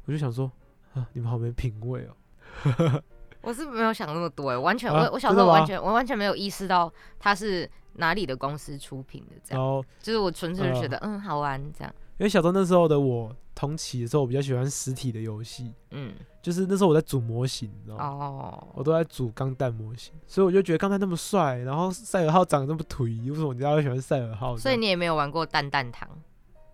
[0.06, 0.52] 我就想说，
[0.94, 3.04] 啊，你们好没品味哦。
[3.42, 18.06] 我是没有想那么多哎，完全、啊我我小时候完全我完全没有意识到它是哪里的公司出品的，这样，然后就是我纯粹就觉呃得、嗯好玩这样，因为小时候那时候的我同期的时候，我比较喜欢实体的游戏，嗯就是那时候我在组模型，你知道吗？
[18.06, 24.58] 哦，我都在组钢弹模型，所以我就觉得钢弹那么帅，然后赛尔号长得那么颓，为什么大家会喜欢赛尔号？
[24.58, 26.08] 所以你也没有玩过蛋蛋糖。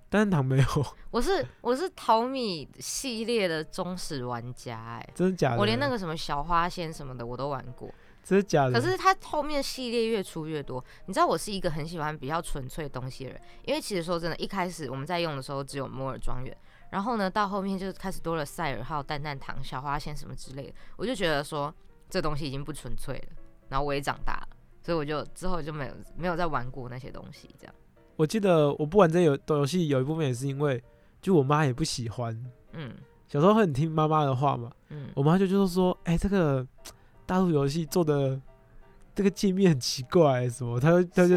[0.10, 0.66] 蛋蛋糖没有，
[1.12, 5.58] 我是我是淘米系列的忠实玩家哎、真的假的？
[5.58, 7.94] 我连那个什么小花仙什么的我都玩过，
[8.24, 8.74] 真的假的？
[8.74, 10.84] 可是它后面系列越出越多。
[11.08, 16.56] 你知道我是一个很喜欢比较纯粹东西的人，因为其实说真的，一开始我们在用的时候只有摩尔庄园，
[16.92, 21.74] 然后呢到后面就开始多了赛尔号、蛋蛋糖、小花仙什么之类的，我就觉得说
[22.10, 23.44] 这东西已经不纯粹了。
[23.68, 24.48] 然后我也长大了，
[24.82, 27.76] 所以我就之后就没有没有再玩过那些东西，这样。
[28.18, 30.84] 我记得我不玩这游游戏，有一部分也是因为，
[31.22, 32.38] 就我妈也不喜欢。
[32.74, 32.92] 嗯
[33.28, 36.66] 小时候很听妈妈的话嘛，嗯，我妈就就是说，哎、这个
[37.26, 38.40] 大陆游戏做的
[39.14, 41.36] 这个界面很奇怪，什么，她就她就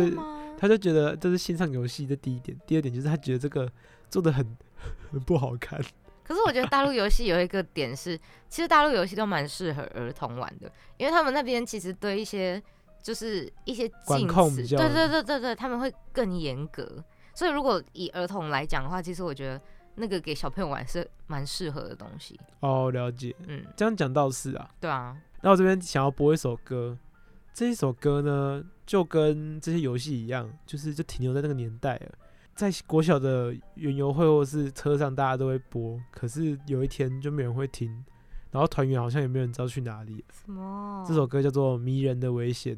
[0.56, 2.56] 她就觉得这是线上游戏，的第一点。
[2.64, 3.70] 第二点就是她觉得这个
[4.08, 4.46] 做的很
[5.10, 5.80] 很不好看。
[6.22, 8.16] 可是我觉得大陆游戏有一个点是，
[8.48, 12.62] 其实大陆游戏都蛮适合儿童玩的，因为他们那边其实对一些
[13.02, 17.02] 就是一些管禁词，控比较对对对对对，他们会更严格。
[17.34, 19.60] 所以如果以儿童来讲的话，其实我觉得
[19.94, 22.38] 那个给小朋友玩是蛮适合的东西。
[22.60, 23.34] 哦，了解。
[23.46, 24.70] 嗯，这样讲倒是啊。
[24.80, 26.98] 对啊，那我这边想要播一首歌，
[27.54, 32.12] 这一首歌呢，就跟这些游戏一样，就是就停留在那个年代了。
[32.54, 38.04] 在国小的园游会或是车上，大家都会播，可是有一天就没人会听。
[38.50, 40.24] 然后团员好像也没有人知道去哪里。
[40.32, 41.04] 什么？
[41.06, 42.76] 这首歌叫做《迷人的危险》。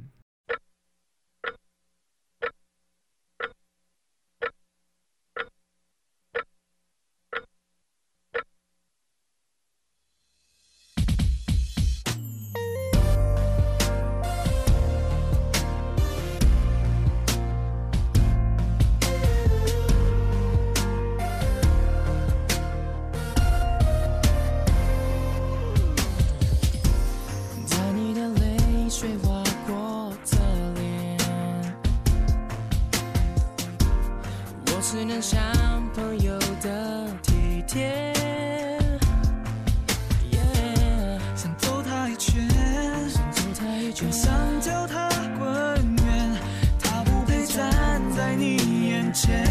[35.13, 35.39] 我只能像
[35.95, 38.13] 朋友的体贴。
[41.37, 42.49] 想走他一圈，
[43.11, 46.37] 想走他一圈，想叫他滚远，
[46.83, 47.71] 他不配站
[48.17, 49.47] 在你眼前，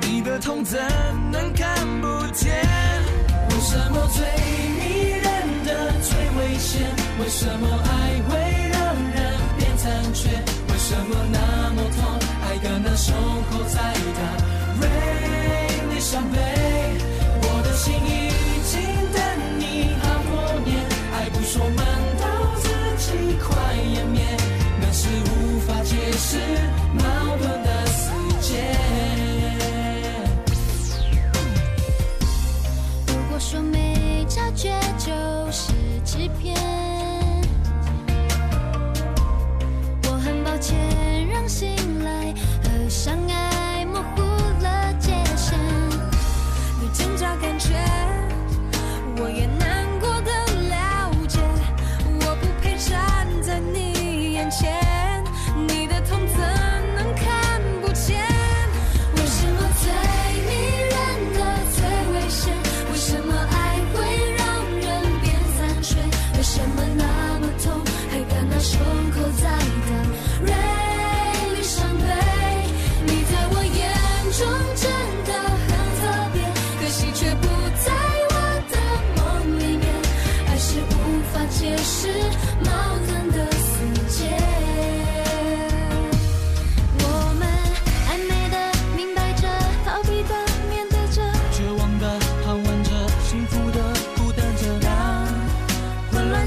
[0.00, 0.80] 你的痛怎
[1.30, 2.52] 能看不见？
[3.50, 4.24] 为什么最
[4.80, 5.24] 迷人
[5.64, 6.82] 的最危险？
[7.20, 7.68] 为什么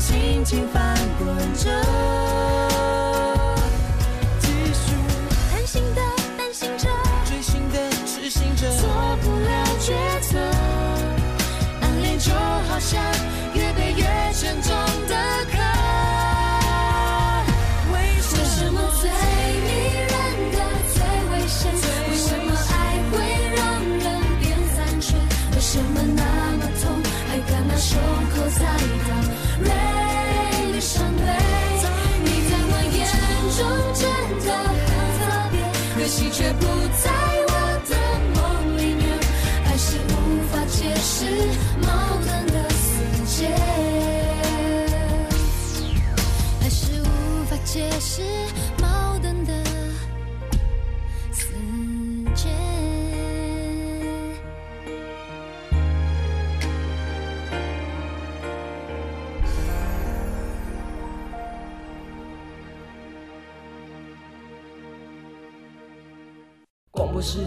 [0.06, 2.75] 轻轻翻滚着。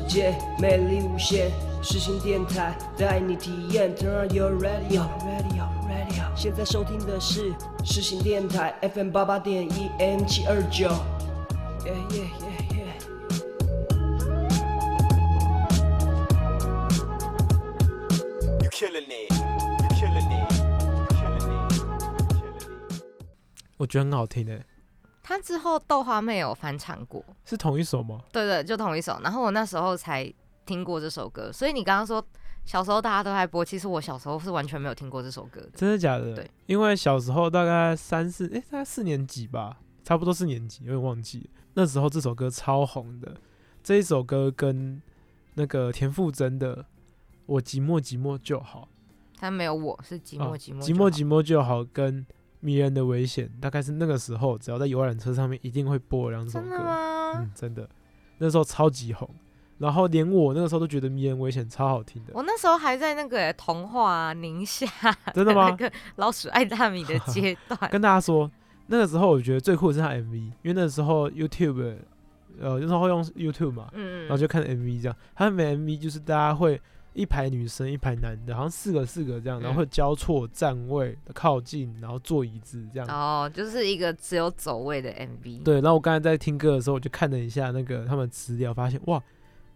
[0.08, 1.50] 界魅力无限，
[1.82, 3.94] 实行电台带你体验。
[3.94, 6.24] Turn on your radio, radio, radio。
[6.34, 7.52] 现在收听的是
[7.84, 10.88] 实心电台 FM 八八点一 M 七二九。
[11.84, 12.84] 耶耶耶耶
[18.62, 19.30] ！You killing it.
[19.30, 20.50] You killing it.
[20.50, 21.68] You killing it.
[21.68, 21.82] You killing it.
[23.76, 24.64] 我觉得很好听诶，
[25.28, 28.18] 他之后豆花妹有翻唱过，是同一首吗？
[28.32, 29.20] 对对，就同一首。
[29.22, 30.32] 然后我那时候才
[30.64, 32.26] 听过这首歌，所以你刚刚说
[32.64, 35.68] 小时候大家都在播，其实我小时候是完全没有听过这首歌的。
[35.74, 36.34] 真的假的？
[36.34, 41.50] 对，因为小时候大概三四，诶，大概四年级吧，差不多四年级，有点忘记。
[41.74, 43.36] 那时候这首歌超红的，
[43.82, 45.02] 这一首歌跟
[45.56, 46.76] 那个田馥甄的
[47.44, 48.88] 《我寂寞寂寞就好
[49.36, 52.24] 他没有我是寂寞哦寂寞寂寞寂寞就好》跟
[52.60, 56.84] 《迷人的危险》，大概是那个时候只要在游览车上面一定会播两首真的歌。
[56.84, 57.32] 吗？
[57.36, 57.88] 嗯，真的，
[58.38, 59.28] 那时候超级红。
[59.78, 62.32] 然后连我那个时候都觉得《迷人危险》超好听的。
[62.34, 64.88] 我那时候还在那个童话啊宁夏，
[65.32, 68.50] 真的吗那个老鼠爱大米的阶段， 跟大家说，
[68.88, 71.96] 那个时候我觉得最酷的是他 MV，因为那时候 YouTube，
[72.58, 75.16] 呃，那时候会用 YouTube 嘛，嗯然后就看 MV 这样。
[75.36, 76.80] 他每 MV 就是大家会，因
[77.18, 83.08] 一排女生，一排男的，好像四个四个这样，然嗯后会交错站位靠近，然后坐椅子这样。
[83.08, 89.20] 哦，就是一个只有走位的 MV。，对，然后我刚才在听歌的时候，我就看了一下那个他们资料，发现哇，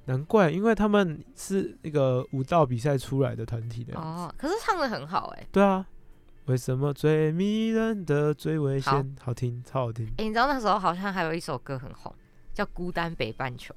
[0.04, 3.98] 难怪，因为他们是那个舞蹈比赛出来的团体的。
[3.98, 5.84] 哦，可是唱的很好哎、对啊，
[6.46, 9.16] 为什么最迷人的最危好险？
[9.20, 10.06] 好听，超好听。
[10.18, 12.14] 哎、你知道那时候好像还有一首歌很红，
[12.54, 13.74] 叫《孤单北半球》。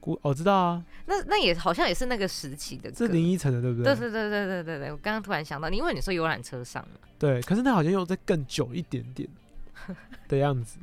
[0.00, 2.96] 古哦，知道啊，那那也好像也是那个时期的歌。
[2.96, 3.94] 是林依晨的，对不对？
[3.94, 9.28] 对对对对对对对，我刚刚突然想到，因为你说游览车上嘛，对，可是那好像又再更久一点点
[10.28, 10.78] 的样子。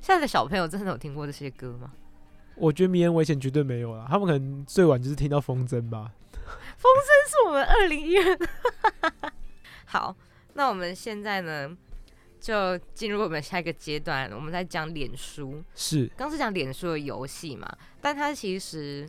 [0.00, 1.92] 现在的小朋友真的有听过这些歌吗？
[2.56, 6.12] 我觉得迷人危险绝对没有了，他们可能最晚就是听到风筝吧。
[6.76, 9.32] 风筝是我们二零一二。
[9.86, 10.14] 好，
[10.54, 11.76] 那我们现在呢，
[12.44, 15.64] 就进入我们下一个阶段，我们在讲脸书。
[15.74, 17.66] 是，刚是讲脸书的游戏嘛，
[18.02, 19.08] 但它其实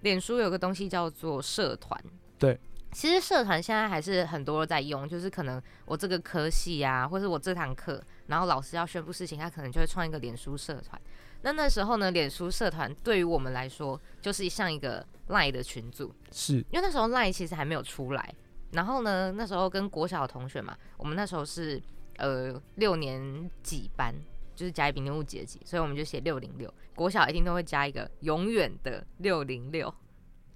[0.00, 2.02] 脸书有个东西叫做社团。
[2.38, 2.58] 对，
[2.90, 10.98] 其实社团现在还是很多人在用，就是可能我这个科系啊，或是我这堂课，然后老师要宣布事情，他可能就会创一个脸书社团。
[11.42, 18.34] 那那时候呢，脸书社团对于我们来说，就是像一个 Line 的群组，是，因为那时候 Line 其实还没有出来。
[18.72, 21.82] 然后呢，那时候跟国小的同学嘛，我们那时候是
[22.20, 24.14] 呃六年几班，
[24.54, 26.72] 就是甲乙丙丁戊己的己，所以我们就写六零六。
[26.94, 29.88] 国小一定都会加一个永远的六零六，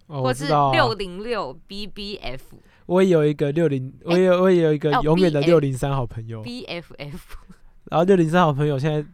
[0.06, 2.40] 哦，或是六啊，零六 BBF
[2.86, 7.18] 我也有一个六零，我也有我也有一个哦永远的六零三好朋友，BFF。
[7.90, 9.06] 然后六零三好朋友现在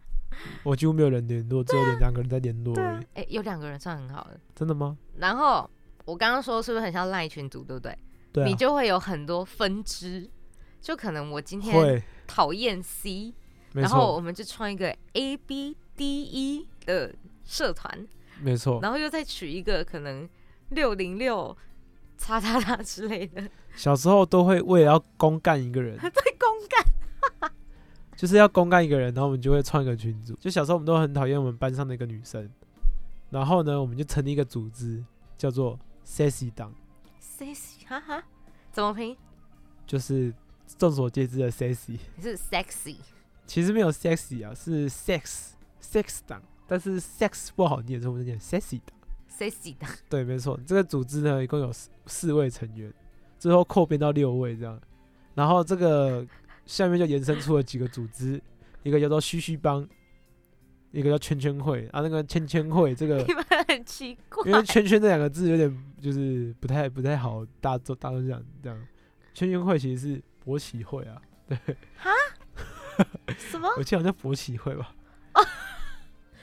[0.64, 3.06] 我几乎没有人联络，只有两个人在联络而已。
[3.14, 4.40] 哎、有两个人算很好的。
[4.54, 4.96] 真的吗？
[5.16, 5.68] 然后
[6.04, 7.96] 我刚刚说是不是很像赖群组，对不对？
[8.32, 10.28] 对啊，你就会有很多分支，
[10.80, 13.34] 就可能我今天会，讨厌 C，
[13.72, 17.12] 然后我，们就创一个 A B D E 的
[17.44, 18.06] 社团，
[18.40, 18.78] 没错。
[18.80, 20.28] 然后又再取一个可能
[20.68, 21.56] 六零六
[22.16, 27.50] 叉叉叉之类的，小时候都会为了要公干一个人， 对公干。
[28.16, 30.36] 就是要公干一个人，然后我们就会创一个群组。
[30.36, 32.48] 就小时候我们都很讨厌我们班上的一个女生，
[33.30, 35.02] 然后呢，我们就成立一个组织，
[35.36, 35.76] 叫做
[36.06, 36.72] Sassy 党
[37.20, 38.22] ，sexy 哈哈，
[38.70, 39.16] 怎么拼？
[39.86, 40.32] 就是
[40.78, 41.46] 众所皆知的。
[41.46, 42.96] 你是 sexy
[43.46, 45.48] 其实没有 sexy 啊，是 sex
[45.82, 48.96] sex 党，但是 sex 不好念，所以我们念 Sassy 党。
[49.28, 52.92] sexy 的，对，没错，这个组织呢一共有四四位成员，
[53.38, 54.80] 最后扩编到六位这样。
[55.34, 56.26] 然后这个
[56.66, 58.40] 下面就延伸出了几个组织，
[58.82, 59.88] 一个叫做嘘嘘帮，
[60.92, 62.02] 一个叫圈圈会啊。
[62.02, 64.52] 那个圈圈会这个 你，们很奇怪因。
[64.52, 68.86] 为圈圈这两个字有点就是不太不太好，大众大众讲这样。
[69.32, 71.56] 圈圈会其实是勃起会啊，对。
[71.96, 72.10] 哈
[73.38, 73.68] 什么？
[73.76, 74.92] 我记得好像勃起会吧。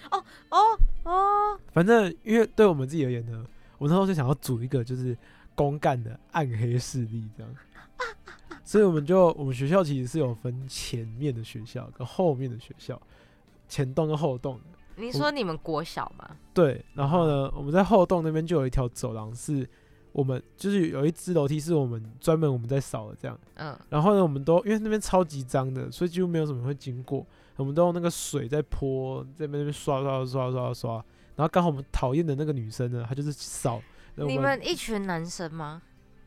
[0.09, 3.45] 哦哦哦，反正因为对我们自己而言呢，
[3.77, 5.15] 我那时候就想要组一个就是
[5.53, 7.53] 公干的暗黑势力这样，
[8.63, 12.99] 所以我们就我们学校其实是有分前面的学校跟后面的学校，
[13.67, 14.63] 前栋跟后栋的。
[14.95, 16.35] 你说你们国小吗？
[16.53, 19.67] 对，然后呢，我们在后栋那边就有一条走廊，是
[20.17, 23.39] 我们就是有一只楼梯是我们专门我们在扫的这样。
[23.53, 27.23] 嗯，然后呢，我们都因为那边超级脏的，所以几乎没有什么会经过。
[27.55, 30.93] 我们都用那个水在泼，在那边刷刷刷刷刷。
[31.35, 33.79] 然后刚好我们讨厌的那个女生呢，她就是扫。
[34.15, 35.83] 你们一群男生吗？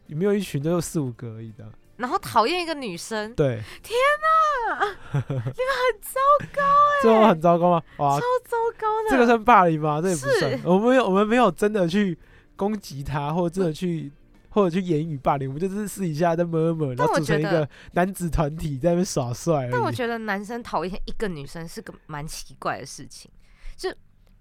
[0.07, 1.69] 有没有一群，就有四五个而已的。
[1.97, 6.21] 然后讨厌一个女生，对，天哪，你们很糟
[6.55, 7.83] 糕哎、这种很糟糕吗？
[7.99, 9.11] 哇超，糟糕的。
[9.11, 10.01] 这个算霸凌吗？
[10.01, 10.61] 这也不是算。
[10.65, 12.17] 我们没有，我们没有真的去
[12.61, 14.13] 攻击他，或者真的去。
[14.53, 19.69] 或者去言语霸凌，我们就是私底下在摸摸，然后组成一个男子团体在那边耍帅。
[19.71, 23.31] 但我觉得男生讨厌一个女生是个蛮奇怪的事情，
[23.77, 23.89] 就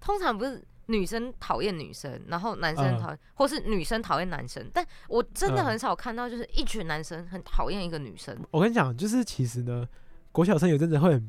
[0.00, 8.36] 通常不是女生讨厌女生，然后男生嗯讨厌，或是女生讨厌男生，但我真的嗯很少看到就是一群男生很讨厌一个女生。
[8.50, 9.86] 我跟你讲，就是其实呢，
[10.32, 11.28] 国小生有阵子会很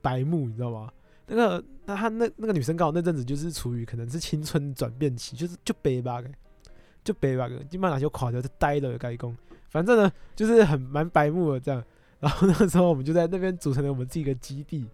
[0.00, 0.88] 白目，你知道吗？
[1.30, 6.28] 那个，那他那那个女生刚好那阵子就是处于可能是青春转变期，就是就背吧个，
[7.04, 9.36] 就背吧个，基本上就垮掉，就呆了该攻。
[9.68, 11.82] 反正呢，就是很蛮白目的这样。
[12.18, 14.84] 然后那个时候我们就在那边组成了我们自己的基地，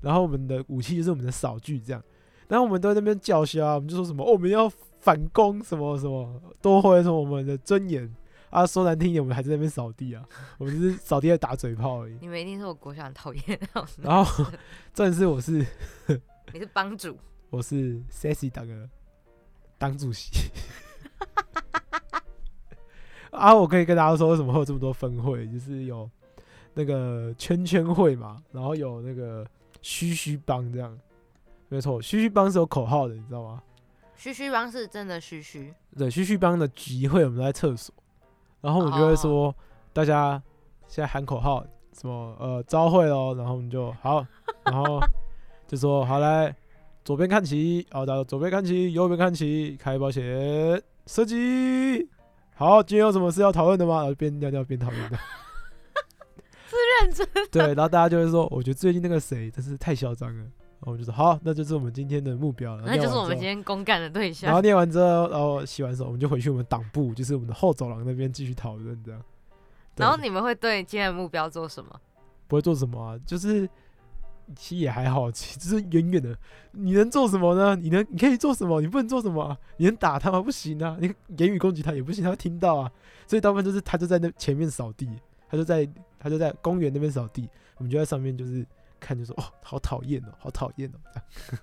[0.00, 2.02] 然后我们的武器就是我们的扫具这样。
[2.48, 4.70] 然后我们都在那边叫嚣啊，我们就说什么、哦我们要
[5.00, 8.14] 反攻什么什么，都会说我们的尊严
[8.50, 8.66] 啊。
[8.66, 10.24] 说难听一点，我们还在那边扫地啊，
[10.58, 12.18] 我们只是扫地在打嘴炮而已。
[12.20, 14.44] 你们一定是我国小很讨厌那种，然后
[14.94, 15.64] 重点是我是
[16.52, 17.16] 你是帮主，
[17.50, 18.88] 我是 Sassy 党的
[19.76, 20.30] 党主席
[23.30, 26.10] 啊，我可以跟大家说为什么会有这么多分会，就是有
[26.74, 29.46] 那个圈圈会嘛，然后有那个
[29.82, 30.98] 嘘嘘帮这样，
[31.68, 33.62] 没错，嘘嘘帮是有口号的，你知道吗？
[34.16, 37.94] 嘘嘘帮是真的嘘嘘，对，嘘嘘帮的集会我们都在厕所，
[38.60, 39.54] 然后我们就会说
[39.92, 40.42] 大家
[40.86, 44.24] 现在喊口号，什么呃招会喽，然后我们就好，
[44.64, 45.00] 然后
[45.66, 46.54] 就说好来
[47.04, 50.22] 左边看齐，好的左边看齐，右边看齐，开保险，
[51.06, 52.08] 射击。
[52.54, 53.98] 好，今天有什么事要讨论的吗？
[53.98, 55.16] 然后边尿尿边讨论的。
[56.68, 57.26] 是认真。
[57.50, 60.44] 对，然后大家就会说，我觉得最近那个谁真是太嚣张了。
[60.80, 62.84] 然后我就说好，那就是我们今天的目标了。
[62.86, 64.62] 那就是我们今天公干的对象然后。
[64.62, 69.20] 念完之后，然后洗完手，我们就回去我们党部，就是我们的后走廊那边继续讨论，这样。
[69.96, 72.00] 然后你们会对今天的目标做什么？
[72.46, 73.68] 不会做什么啊，就是
[74.54, 76.34] 其实也还好，其实远远的。
[76.70, 77.74] 你能做什么呢？
[77.74, 78.80] 你能你可以做什么？
[78.80, 79.58] 你不能做什么、啊？
[79.78, 80.40] 你能打他吗？
[80.40, 80.96] 不行啊！
[81.00, 82.90] 你言语攻击他也不行，他会听到啊。
[83.26, 85.10] 所以大部分就是他就在那前面扫地，
[85.50, 85.86] 他就在
[86.18, 88.64] 他就在公园那边扫地，我们就在上面就是
[88.98, 90.98] 看，就说哦，好讨厌哦，好讨厌哦，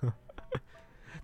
[0.06, 0.14] 样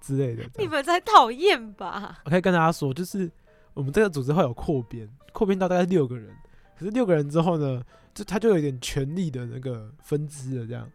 [0.00, 0.44] 之类的。
[0.58, 2.20] 你们才讨厌吧？
[2.24, 3.30] 我可以跟大家说，就是
[3.74, 6.34] 我们这个组织会有扩编，扩编到大概六个人。
[6.78, 7.82] 可是六个人之后呢，
[8.12, 10.90] 就他就有点权力的那个分支了，这样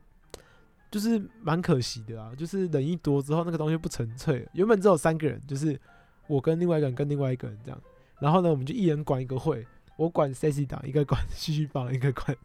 [0.92, 2.34] 就是蛮可惜的啊。
[2.36, 4.50] 就是人一多之后，那个东西不纯粹了。
[4.54, 5.80] 原本只有三个人，就是
[6.28, 7.82] 我跟另外一个人跟另外一个人这样。
[8.20, 9.66] 然后呢，我们就一人管一个会，
[9.96, 12.36] 我管 sexy 党，一个管戏剧帮，一个管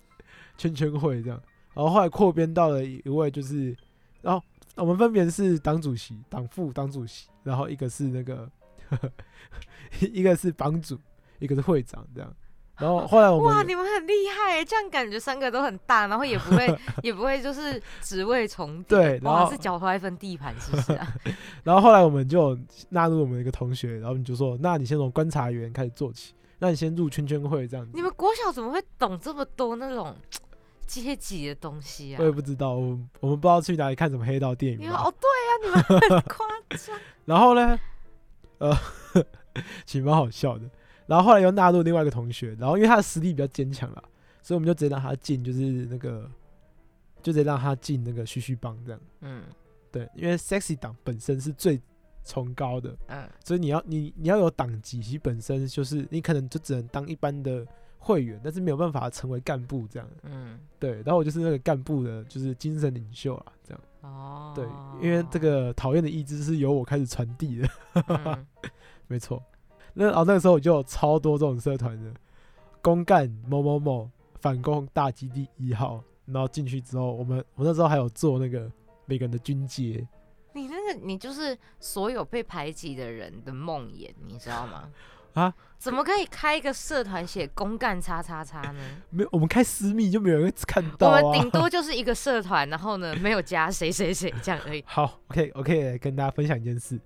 [0.57, 1.43] 圈圈会这样。
[1.75, 3.77] 然后后来扩编到了一位，就是
[4.21, 4.43] 然后
[4.77, 8.51] 我们分别是党主席、党副、党主席，然后一个是那个
[10.01, 10.99] 一个是帮主，
[11.39, 12.35] 一个是会长这样。
[12.79, 14.65] 然后后来我哇，你们很厉害！
[14.65, 18.99] 这样感觉三个都很大，然后也不会 也不会就是职位重叠。
[18.99, 21.07] 对然哇，后是脚头还分地盘，是不是啊？
[21.63, 22.59] 然后后来我们就
[22.89, 28.03] 纳入我们的一个同学，然后你就说，那你先从观察员开始做起，那你先入圈圈会这样子你。
[28.03, 30.17] 们国小怎么会懂这么多那种
[30.87, 32.25] 阶级的东西啊我？
[32.25, 36.99] 也不知道，我们我们不知道去哪里看什么黑道电影哦，对啊，你们很夸张。
[37.25, 37.79] 然后呢，
[38.59, 38.77] 呃，
[39.87, 40.69] 其实蛮好笑的。
[41.07, 44.03] 然后后来又纳入另外一个同学，然后因为他的实力比较坚强了，
[44.43, 45.61] 所以我们就直接让他进，就是
[45.91, 46.31] 那个，
[47.23, 49.01] 就直接让他进那个旭旭帮这样。
[49.21, 49.43] 嗯
[49.91, 51.79] 对，因为 sexy 党本身是最
[52.25, 57.67] 崇高的，嗯所以你要你你要有党籍，其实本身就是你可能就只能当一般的
[58.05, 60.09] 会员，但是没有办法成为干部这样。
[60.25, 63.81] 嗯，对，然后我就是那个干部的，就是精神领袖啊，这样。
[64.01, 64.67] 哦，对，
[65.01, 67.69] 因为这个讨厌的意志是由我开始传递的，
[68.09, 68.47] 嗯
[69.07, 69.41] 没错。
[69.95, 72.13] 那哦，那个时候我就有超多这种社团的，
[72.81, 78.69] 公干某某某反攻大基地一号，然后进去之后，我们我那时候还有做那个
[79.07, 80.05] 每个人的军阶，
[80.53, 84.91] 你那个你就是所有被排挤的人的梦魇，你知道吗？
[85.35, 88.81] 啊，怎么可以开一个社团写公干叉叉叉呢？
[89.11, 91.21] 没有我们开私密就没有人会看到啊。
[91.23, 94.85] 我们顶多就是一个社团，然后呢没有加谁谁谁这样而已。
[94.87, 97.01] 好，OK，我可以来跟大家分享一件事。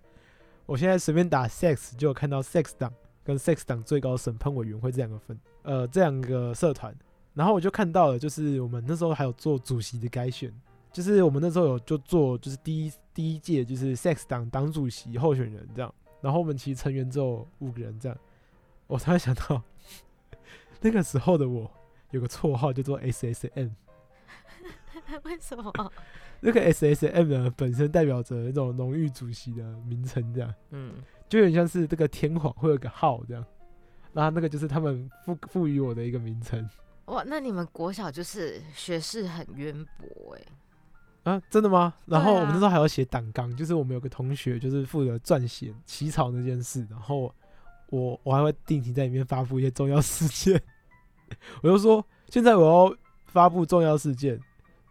[0.66, 6.93] 我现在随便打 sex 就有看到 sex 党跟 sex 党最高审判委员会这两个分，呃，这两个社团。
[7.35, 10.53] 然后我就看到了，就是我们那时候还有做主席的改选，
[10.91, 15.95] 就是我们那时候有就做就是第一第一届就是 sex 党党主席候选人这样。
[16.21, 18.19] 然后我们其实成员只有五个人这样。
[18.87, 19.62] 我突然想到，
[20.81, 21.71] 那个时候的我
[22.11, 23.71] 有个绰号叫做 SSM。
[25.25, 25.73] 为什么？
[26.41, 30.95] 那个 S S M 呢，本身代表着那种荣誉主席的名称，这样嗯，
[31.29, 33.45] 就有点像是这个天皇会有个号这样，
[34.12, 36.69] 那那个就是他们赋赋予我的一个名称
[37.07, 40.43] 哇，那你们国小就是学识很渊博哎、
[41.27, 41.93] 啊，真的吗？
[42.05, 47.35] 然后我们那时候还要写党纲，就是我们有个同学就是负责撰写起草那件事，然后
[47.91, 50.62] 我我还会定期在里面发布一些重要事件，
[51.62, 54.41] 我就说现在我要发布重要事件，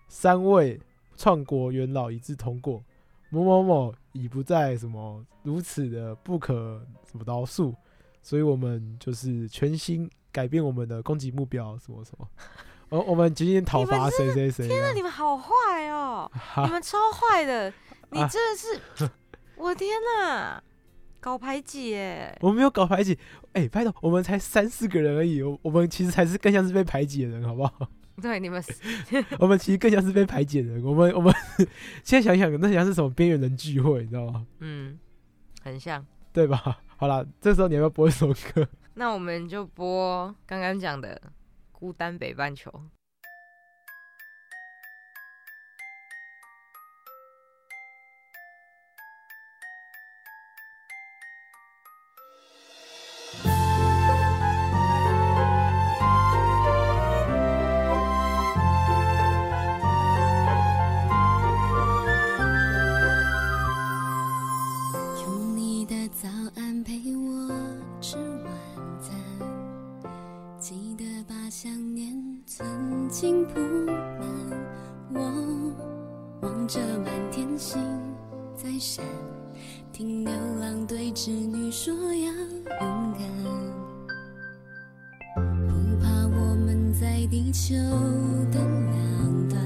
[0.09, 0.77] 三位
[1.15, 2.83] 创国元老一致通过，
[3.29, 7.73] 某某某已不再什么如此的不可什么饶恕，
[8.21, 12.27] 所以我们就是全新改变我们的攻击目标，什么什么，
[12.89, 16.29] 我我们今天讨伐谁谁谁天哪，你们好坏哦，
[16.65, 17.71] 你们超坏的，
[18.11, 19.09] 你啊真的是，
[19.57, 20.61] 我天哪，
[21.19, 22.37] 搞排挤哎！
[22.41, 23.17] 我们没有搞排挤，
[23.53, 27.89] 哎、拜托，我们才三四个人而已，我我们其实才是更像是被排挤的人，好不好？
[28.21, 28.63] 对，你们
[29.39, 31.33] 我们其实更像是被排挤的人，我们我们
[32.03, 34.45] 现在想想，那像是什么边缘人聚会，你知道吗？
[34.59, 34.97] 嗯，
[35.63, 36.05] 很像。
[36.31, 36.77] 对吧？
[36.97, 38.67] 好了，这时候你要不要播一首歌？
[38.93, 41.19] 那我们就播刚刚讲的
[41.85, 42.71] 《孤单北半球》。
[76.67, 77.79] 着满天星
[78.55, 79.05] 在闪，
[79.93, 82.31] 听牛郎对织女说要
[82.81, 83.21] 勇敢。
[85.67, 87.75] 不怕我们在地球
[88.51, 89.61] 的两端，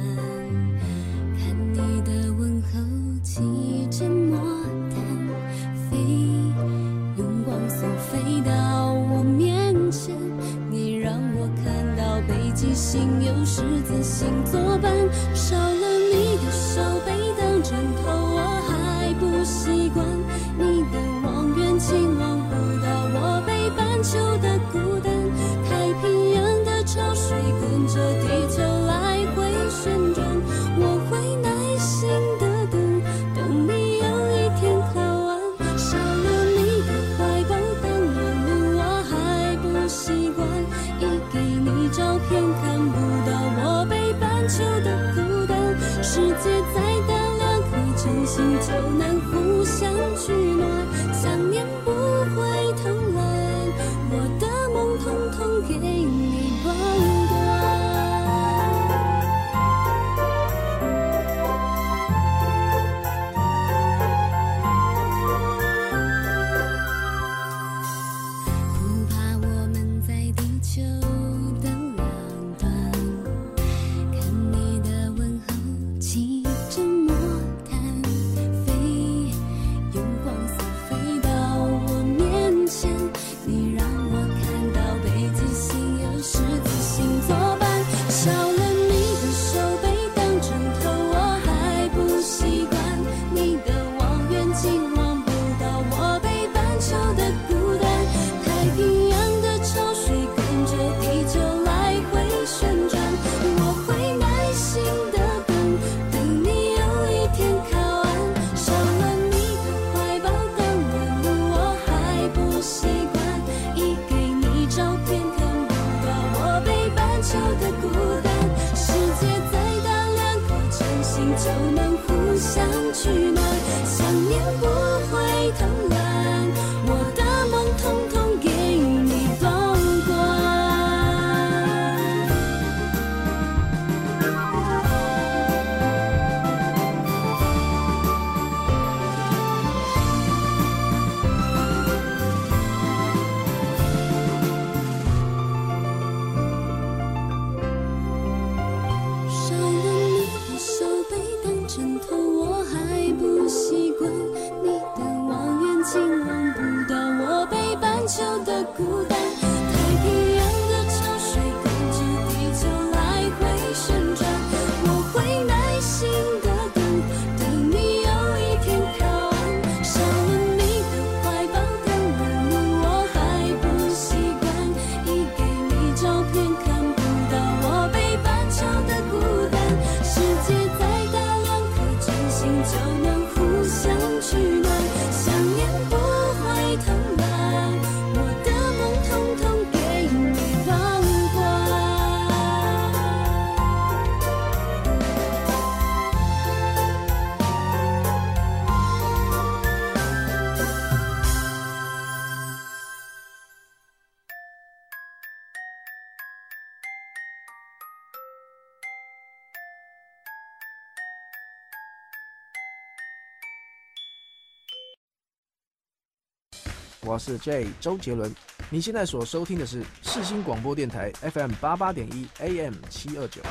[217.01, 218.33] 我是 J 周杰伦。
[218.69, 223.41] 你现在所收听的是世新广播电台 FM 八八点一 AM 七二九。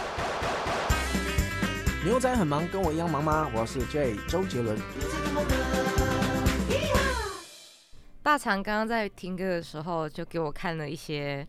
[2.05, 3.51] 牛仔很忙，跟我一样忙吗？
[3.55, 4.79] 我是 J 周杰伦。
[8.23, 11.47] 大肠刚刚在听歌的时候，就给我看了一些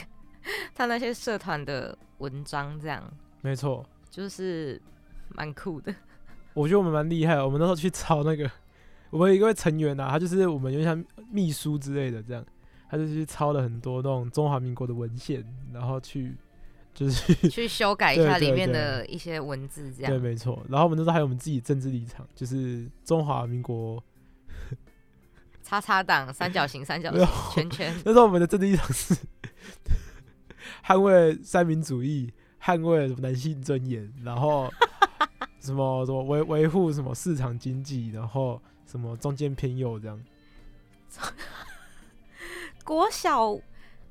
[0.74, 3.04] 他那些社团的文章，这样
[3.42, 4.80] 没错，就是
[5.28, 5.94] 蛮酷的。
[6.54, 7.44] 我觉得我们蛮厉害的。
[7.44, 8.50] 我们那时候去抄那个，
[9.14, 12.44] 我们有一位成员啊，他就是我们有点像秘书之类的这样，
[12.90, 16.34] 他就去抄了很多那种中华民国的文献，然后去
[16.92, 20.20] 就是去 去修改一下里面的一些文字，这样对，样。
[20.20, 20.60] 没错。
[20.68, 24.02] 然后我们那时候还有我们自己政治立场，就是中华民国。
[25.62, 27.94] 叉叉党、 三角形、三角形、圈圈。
[28.04, 29.16] 那时候我们的政治立场是
[30.84, 34.68] 捍卫三民主义，捍卫什么男性尊严，然后
[35.60, 38.60] 什么什么维维护什么市场经济，然后
[38.94, 40.24] 什么中间偏右这样。
[42.84, 43.50] 国小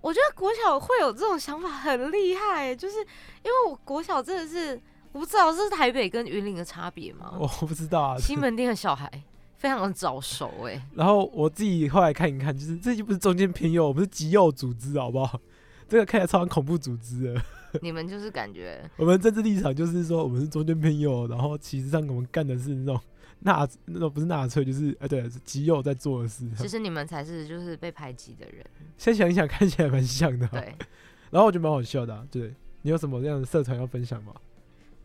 [0.01, 4.77] 我觉得国小会有这种想法很厉害，就是因为我国小真的是
[5.13, 7.31] 我不知道这是台北跟云林的差别吗？
[7.39, 8.17] 我不知道啊。
[8.17, 9.09] 西门町的小孩
[9.55, 15.39] 非常的早熟哎、 然后我自己后来看一看，就是这就不是中间偏右，我们是极右组织，好不好？
[15.87, 17.41] 这个看起来超像恐怖组织的。
[17.81, 23.01] 你们就是感觉我们政治立场就是说，我们是中间偏右，然后其实上我们干的是那种
[23.43, 26.49] 纳那种不是纳粹，就是呃、对，是极右在做的事。
[26.57, 28.65] 其实你们才是就是被排挤的人，
[28.97, 30.47] 先想一想，看起来蛮像的、。
[30.47, 30.75] 对。
[31.31, 34.33] 然后我觉得蛮好笑的、啊，对你有什么这样的社团要分享吗？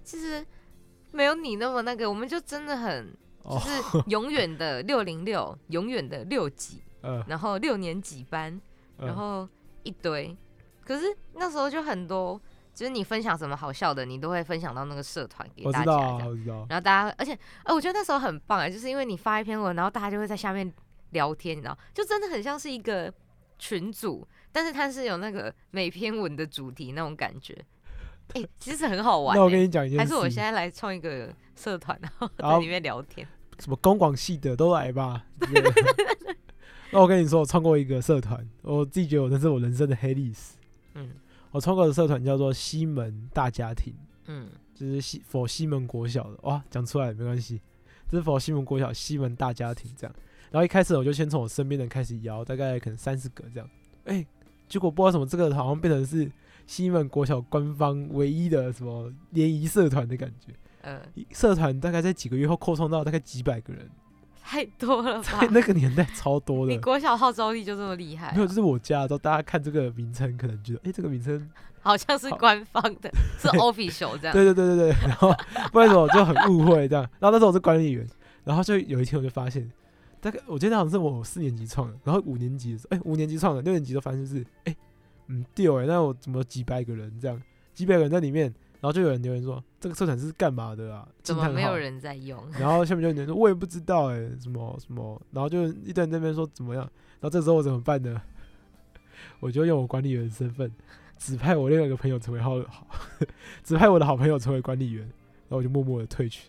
[0.05, 0.45] 其实
[1.11, 3.11] 没有你那么那个，我们就真的很
[3.43, 8.61] 就哦，是 永远的六零六，永远的六级，呃，然后六年级班，
[8.99, 9.49] 呃然后
[9.85, 10.37] 一堆。
[10.85, 12.41] 可是那时候就很多，
[12.79, 16.27] 就是你分享什么好笑的，你都会分享到那个社团给大家我知道。
[16.29, 16.67] 我知道。
[16.69, 20.73] 然后大家，而且，呃，我觉得那时候很棒哎，就是因为你发一篇文，然后大家就会在下面
[21.11, 23.13] 聊天，你知道，就真的很像是一个
[23.59, 27.53] 群组，但是它是有那个每篇文的主题那种感觉。
[28.35, 29.39] 哎、其实很好玩欸。
[29.41, 33.27] 那我跟你讲一件事，还是我现在来创一个社团，然后在里面聊天。
[33.59, 35.25] 什么公广系的都来吧。
[36.93, 40.58] 那我跟你说，我创过一个社团，我自己觉得我那是我人生的黑历史。
[41.59, 43.93] 嗯我创过的社团叫做西门大家庭，
[44.27, 47.61] 嗯，就是西否西门国小的，哇，讲出来没关系，
[48.09, 50.15] 这是否西门国小西门大家庭这样。
[50.53, 53.69] 然后一开始我就先从我身边的人开始邀，大概可能三十个这样，
[54.05, 54.25] 哎、
[54.69, 56.31] 结果不知道什么这个好像变成是
[56.65, 60.55] 西门国小官方唯一的什么联谊社团的感觉。
[60.83, 61.03] 嗯，
[61.33, 63.91] 社团大概在几个月后扩充到大概几百个人，
[64.49, 65.49] 太多了吧在？
[65.49, 66.79] 那个年代超多的你。
[66.79, 71.47] 国小号召力就这么厉害啊、没有，就是我家的时候，大家看这个名称，可能觉得，哎、这个名称，
[71.83, 74.33] 好像是官方的，是 official 这样。
[74.33, 75.35] 对对对对对，然后
[75.71, 77.07] 不然我就很误会这样。
[77.21, 78.07] 然后那时候我是管理员，
[78.43, 79.71] 然后就有一天我就发现，
[80.19, 84.75] 大概我记得好像是我四年级创的，然后五年级的时候，哎、五年级创的，六年级都发现就是，哎、
[85.27, 87.39] 嗯，对哎、那我怎么几百个人这样，
[87.75, 88.51] 几百个人在里面，
[88.81, 91.09] 然后就有人留言说，这个社团是干嘛的啊？
[91.23, 92.49] 怎么没有人在用？
[92.53, 96.83] 然后下面就有人说，我也不知道哎、什么什么，然后就一堆人在那边说怎么样，
[97.21, 98.21] 然后这时候我怎么办呢？
[99.41, 100.73] 我就用我管理员的身份，
[101.17, 102.87] 指派我另外一个朋友成为好好，
[103.65, 106.49] 指派我的好朋友成为管理员，然后我就默默的退群。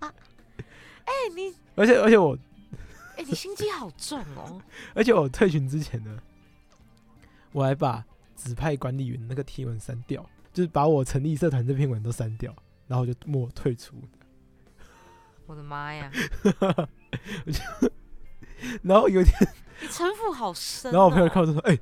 [0.00, 2.36] 哎、你而且而且我
[3.16, 4.60] 哎、你心机好重哦。
[4.94, 6.18] 而且我退群之前呢，
[7.52, 8.04] 我还把
[8.36, 12.54] 指派管理员那个贴文删掉，就是把我成立社团这篇文都删掉，
[12.86, 13.96] 然后我就默退出。
[15.46, 16.10] 我的妈呀，
[18.82, 19.34] 然后有一天。
[19.80, 20.92] 你城府好深、哦。
[20.92, 21.76] 然后我朋友看我就说：“哎、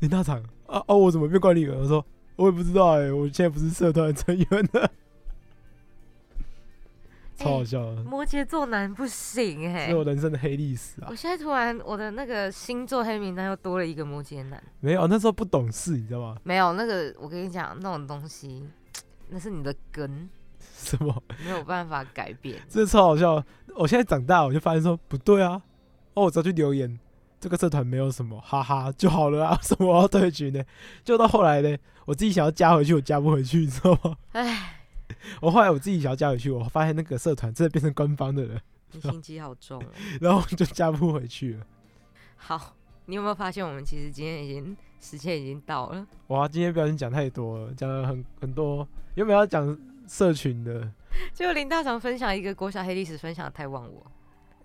[0.00, 2.04] 林大厂啊啊，我怎么变管理员？”我说
[2.36, 4.90] ：“我也不知道哎、我现在不是社团成员了。”
[7.42, 11.14] 超好笑的，摩羯座男不行哎、是我人生的黑历史啊我！
[11.14, 14.62] 现在突然我的那个星座黑名单又多了一个摩羯男。
[14.80, 16.36] 没有，那时候不懂事，你知道吗？
[16.44, 18.64] 没有那个，我跟你讲，那种东西，
[19.28, 20.28] 那是你的根，
[20.76, 21.22] 什么？
[21.44, 22.60] 没有办法改变。
[22.68, 23.42] 这超好笑。
[23.74, 25.60] 我现在长大，我就发现说不对啊。
[26.14, 26.98] 哦，我只要去留言，
[27.40, 29.52] 这个社团没有什么，哈哈就好了啊。
[29.52, 30.62] 为 什么我要退群呢？
[31.02, 34.16] 就到后来呢，我自己想要加回去，我加不回去，你知道吗？
[34.32, 34.81] 唉，
[35.40, 38.60] 我后来我自己想要加回去，我发现那个社团真的变成官方的了，
[38.92, 39.86] 你心机好重哦。
[40.20, 41.66] 然后就加不回去了。
[42.36, 42.74] 好，
[43.06, 46.06] 你有没有发现我们其实今天已经时间已经到了？
[46.28, 50.90] 哇，今天不小心讲太多了，讲了很很多，原本要讲社群的，
[51.32, 54.06] 就林大长分享一个国小黑历史，分享的太忘我。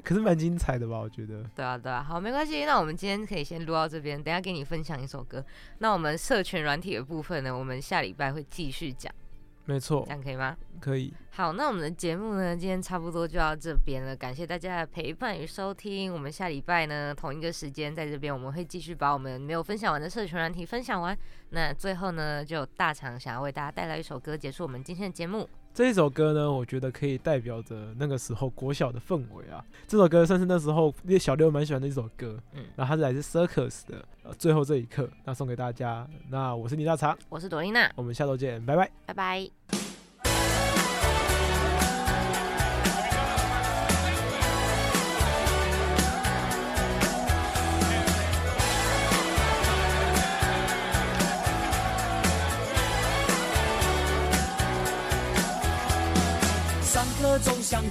[0.04, 1.00] 可是蛮精彩的吧？
[1.00, 1.44] 我觉得。
[1.54, 2.64] 对啊，对啊，好，没关系。
[2.64, 5.44] 那我们今天可以先录到这边，等下给你分享一首歌。
[5.80, 9.14] 那我们社群软体的部分呢，我们下礼拜会继续讲，
[9.68, 10.56] 没错这，样可以吗？
[10.80, 11.14] 可以。
[11.32, 16.12] 好，那我们的节目呢，今天差不多就到这边了，感谢大家的陪伴与收听。
[16.12, 21.16] 我们下礼拜呢，同一个时间在这边，我们会继续把我们没有分享完的社群软体分享完。
[21.50, 25.48] 那最后呢，就大厂想要为大家带来一首歌，结束我们今天的节目。
[25.78, 29.64] 这一首歌呢，我觉得可以代表着那个时候国小的氛围啊。
[29.88, 36.08] 这首歌算是那时候小六蛮喜欢的一首歌，嗯然后它是来自 Circus 的，呃，最后这一刻，那送给大家。
[36.32, 38.90] 那我是李大茶，我是朵丽娜，我们下周见，拜拜。
[39.06, 39.77] 拜拜。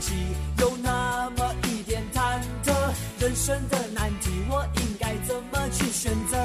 [0.00, 0.14] 起
[0.58, 2.72] 有那么一点忐忑，
[3.20, 6.36] 人生的难题我应该怎么去选择？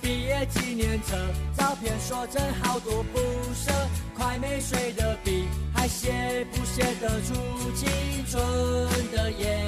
[0.00, 1.16] 毕业纪念册
[1.56, 3.18] 照片说真好多不
[3.54, 3.72] 舍，
[4.16, 7.34] 快没水的笔还写不写得出
[7.74, 7.88] 青
[8.28, 8.42] 春
[9.12, 9.62] 的颜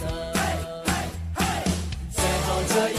[0.00, 0.32] 色？
[2.12, 2.98] 最后这一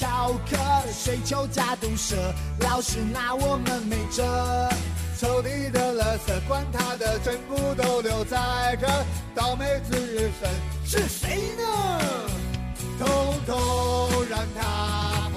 [0.00, 0.56] 翘课、
[0.90, 2.16] 谁求加毒蛇，
[2.60, 4.24] 老师拿我们没辙。
[5.18, 8.86] 抽屉的、乐色管他的，全部都留在这。
[9.34, 10.50] 倒霉子孙
[10.86, 12.00] 是谁呢？
[12.98, 15.28] 偷偷让他。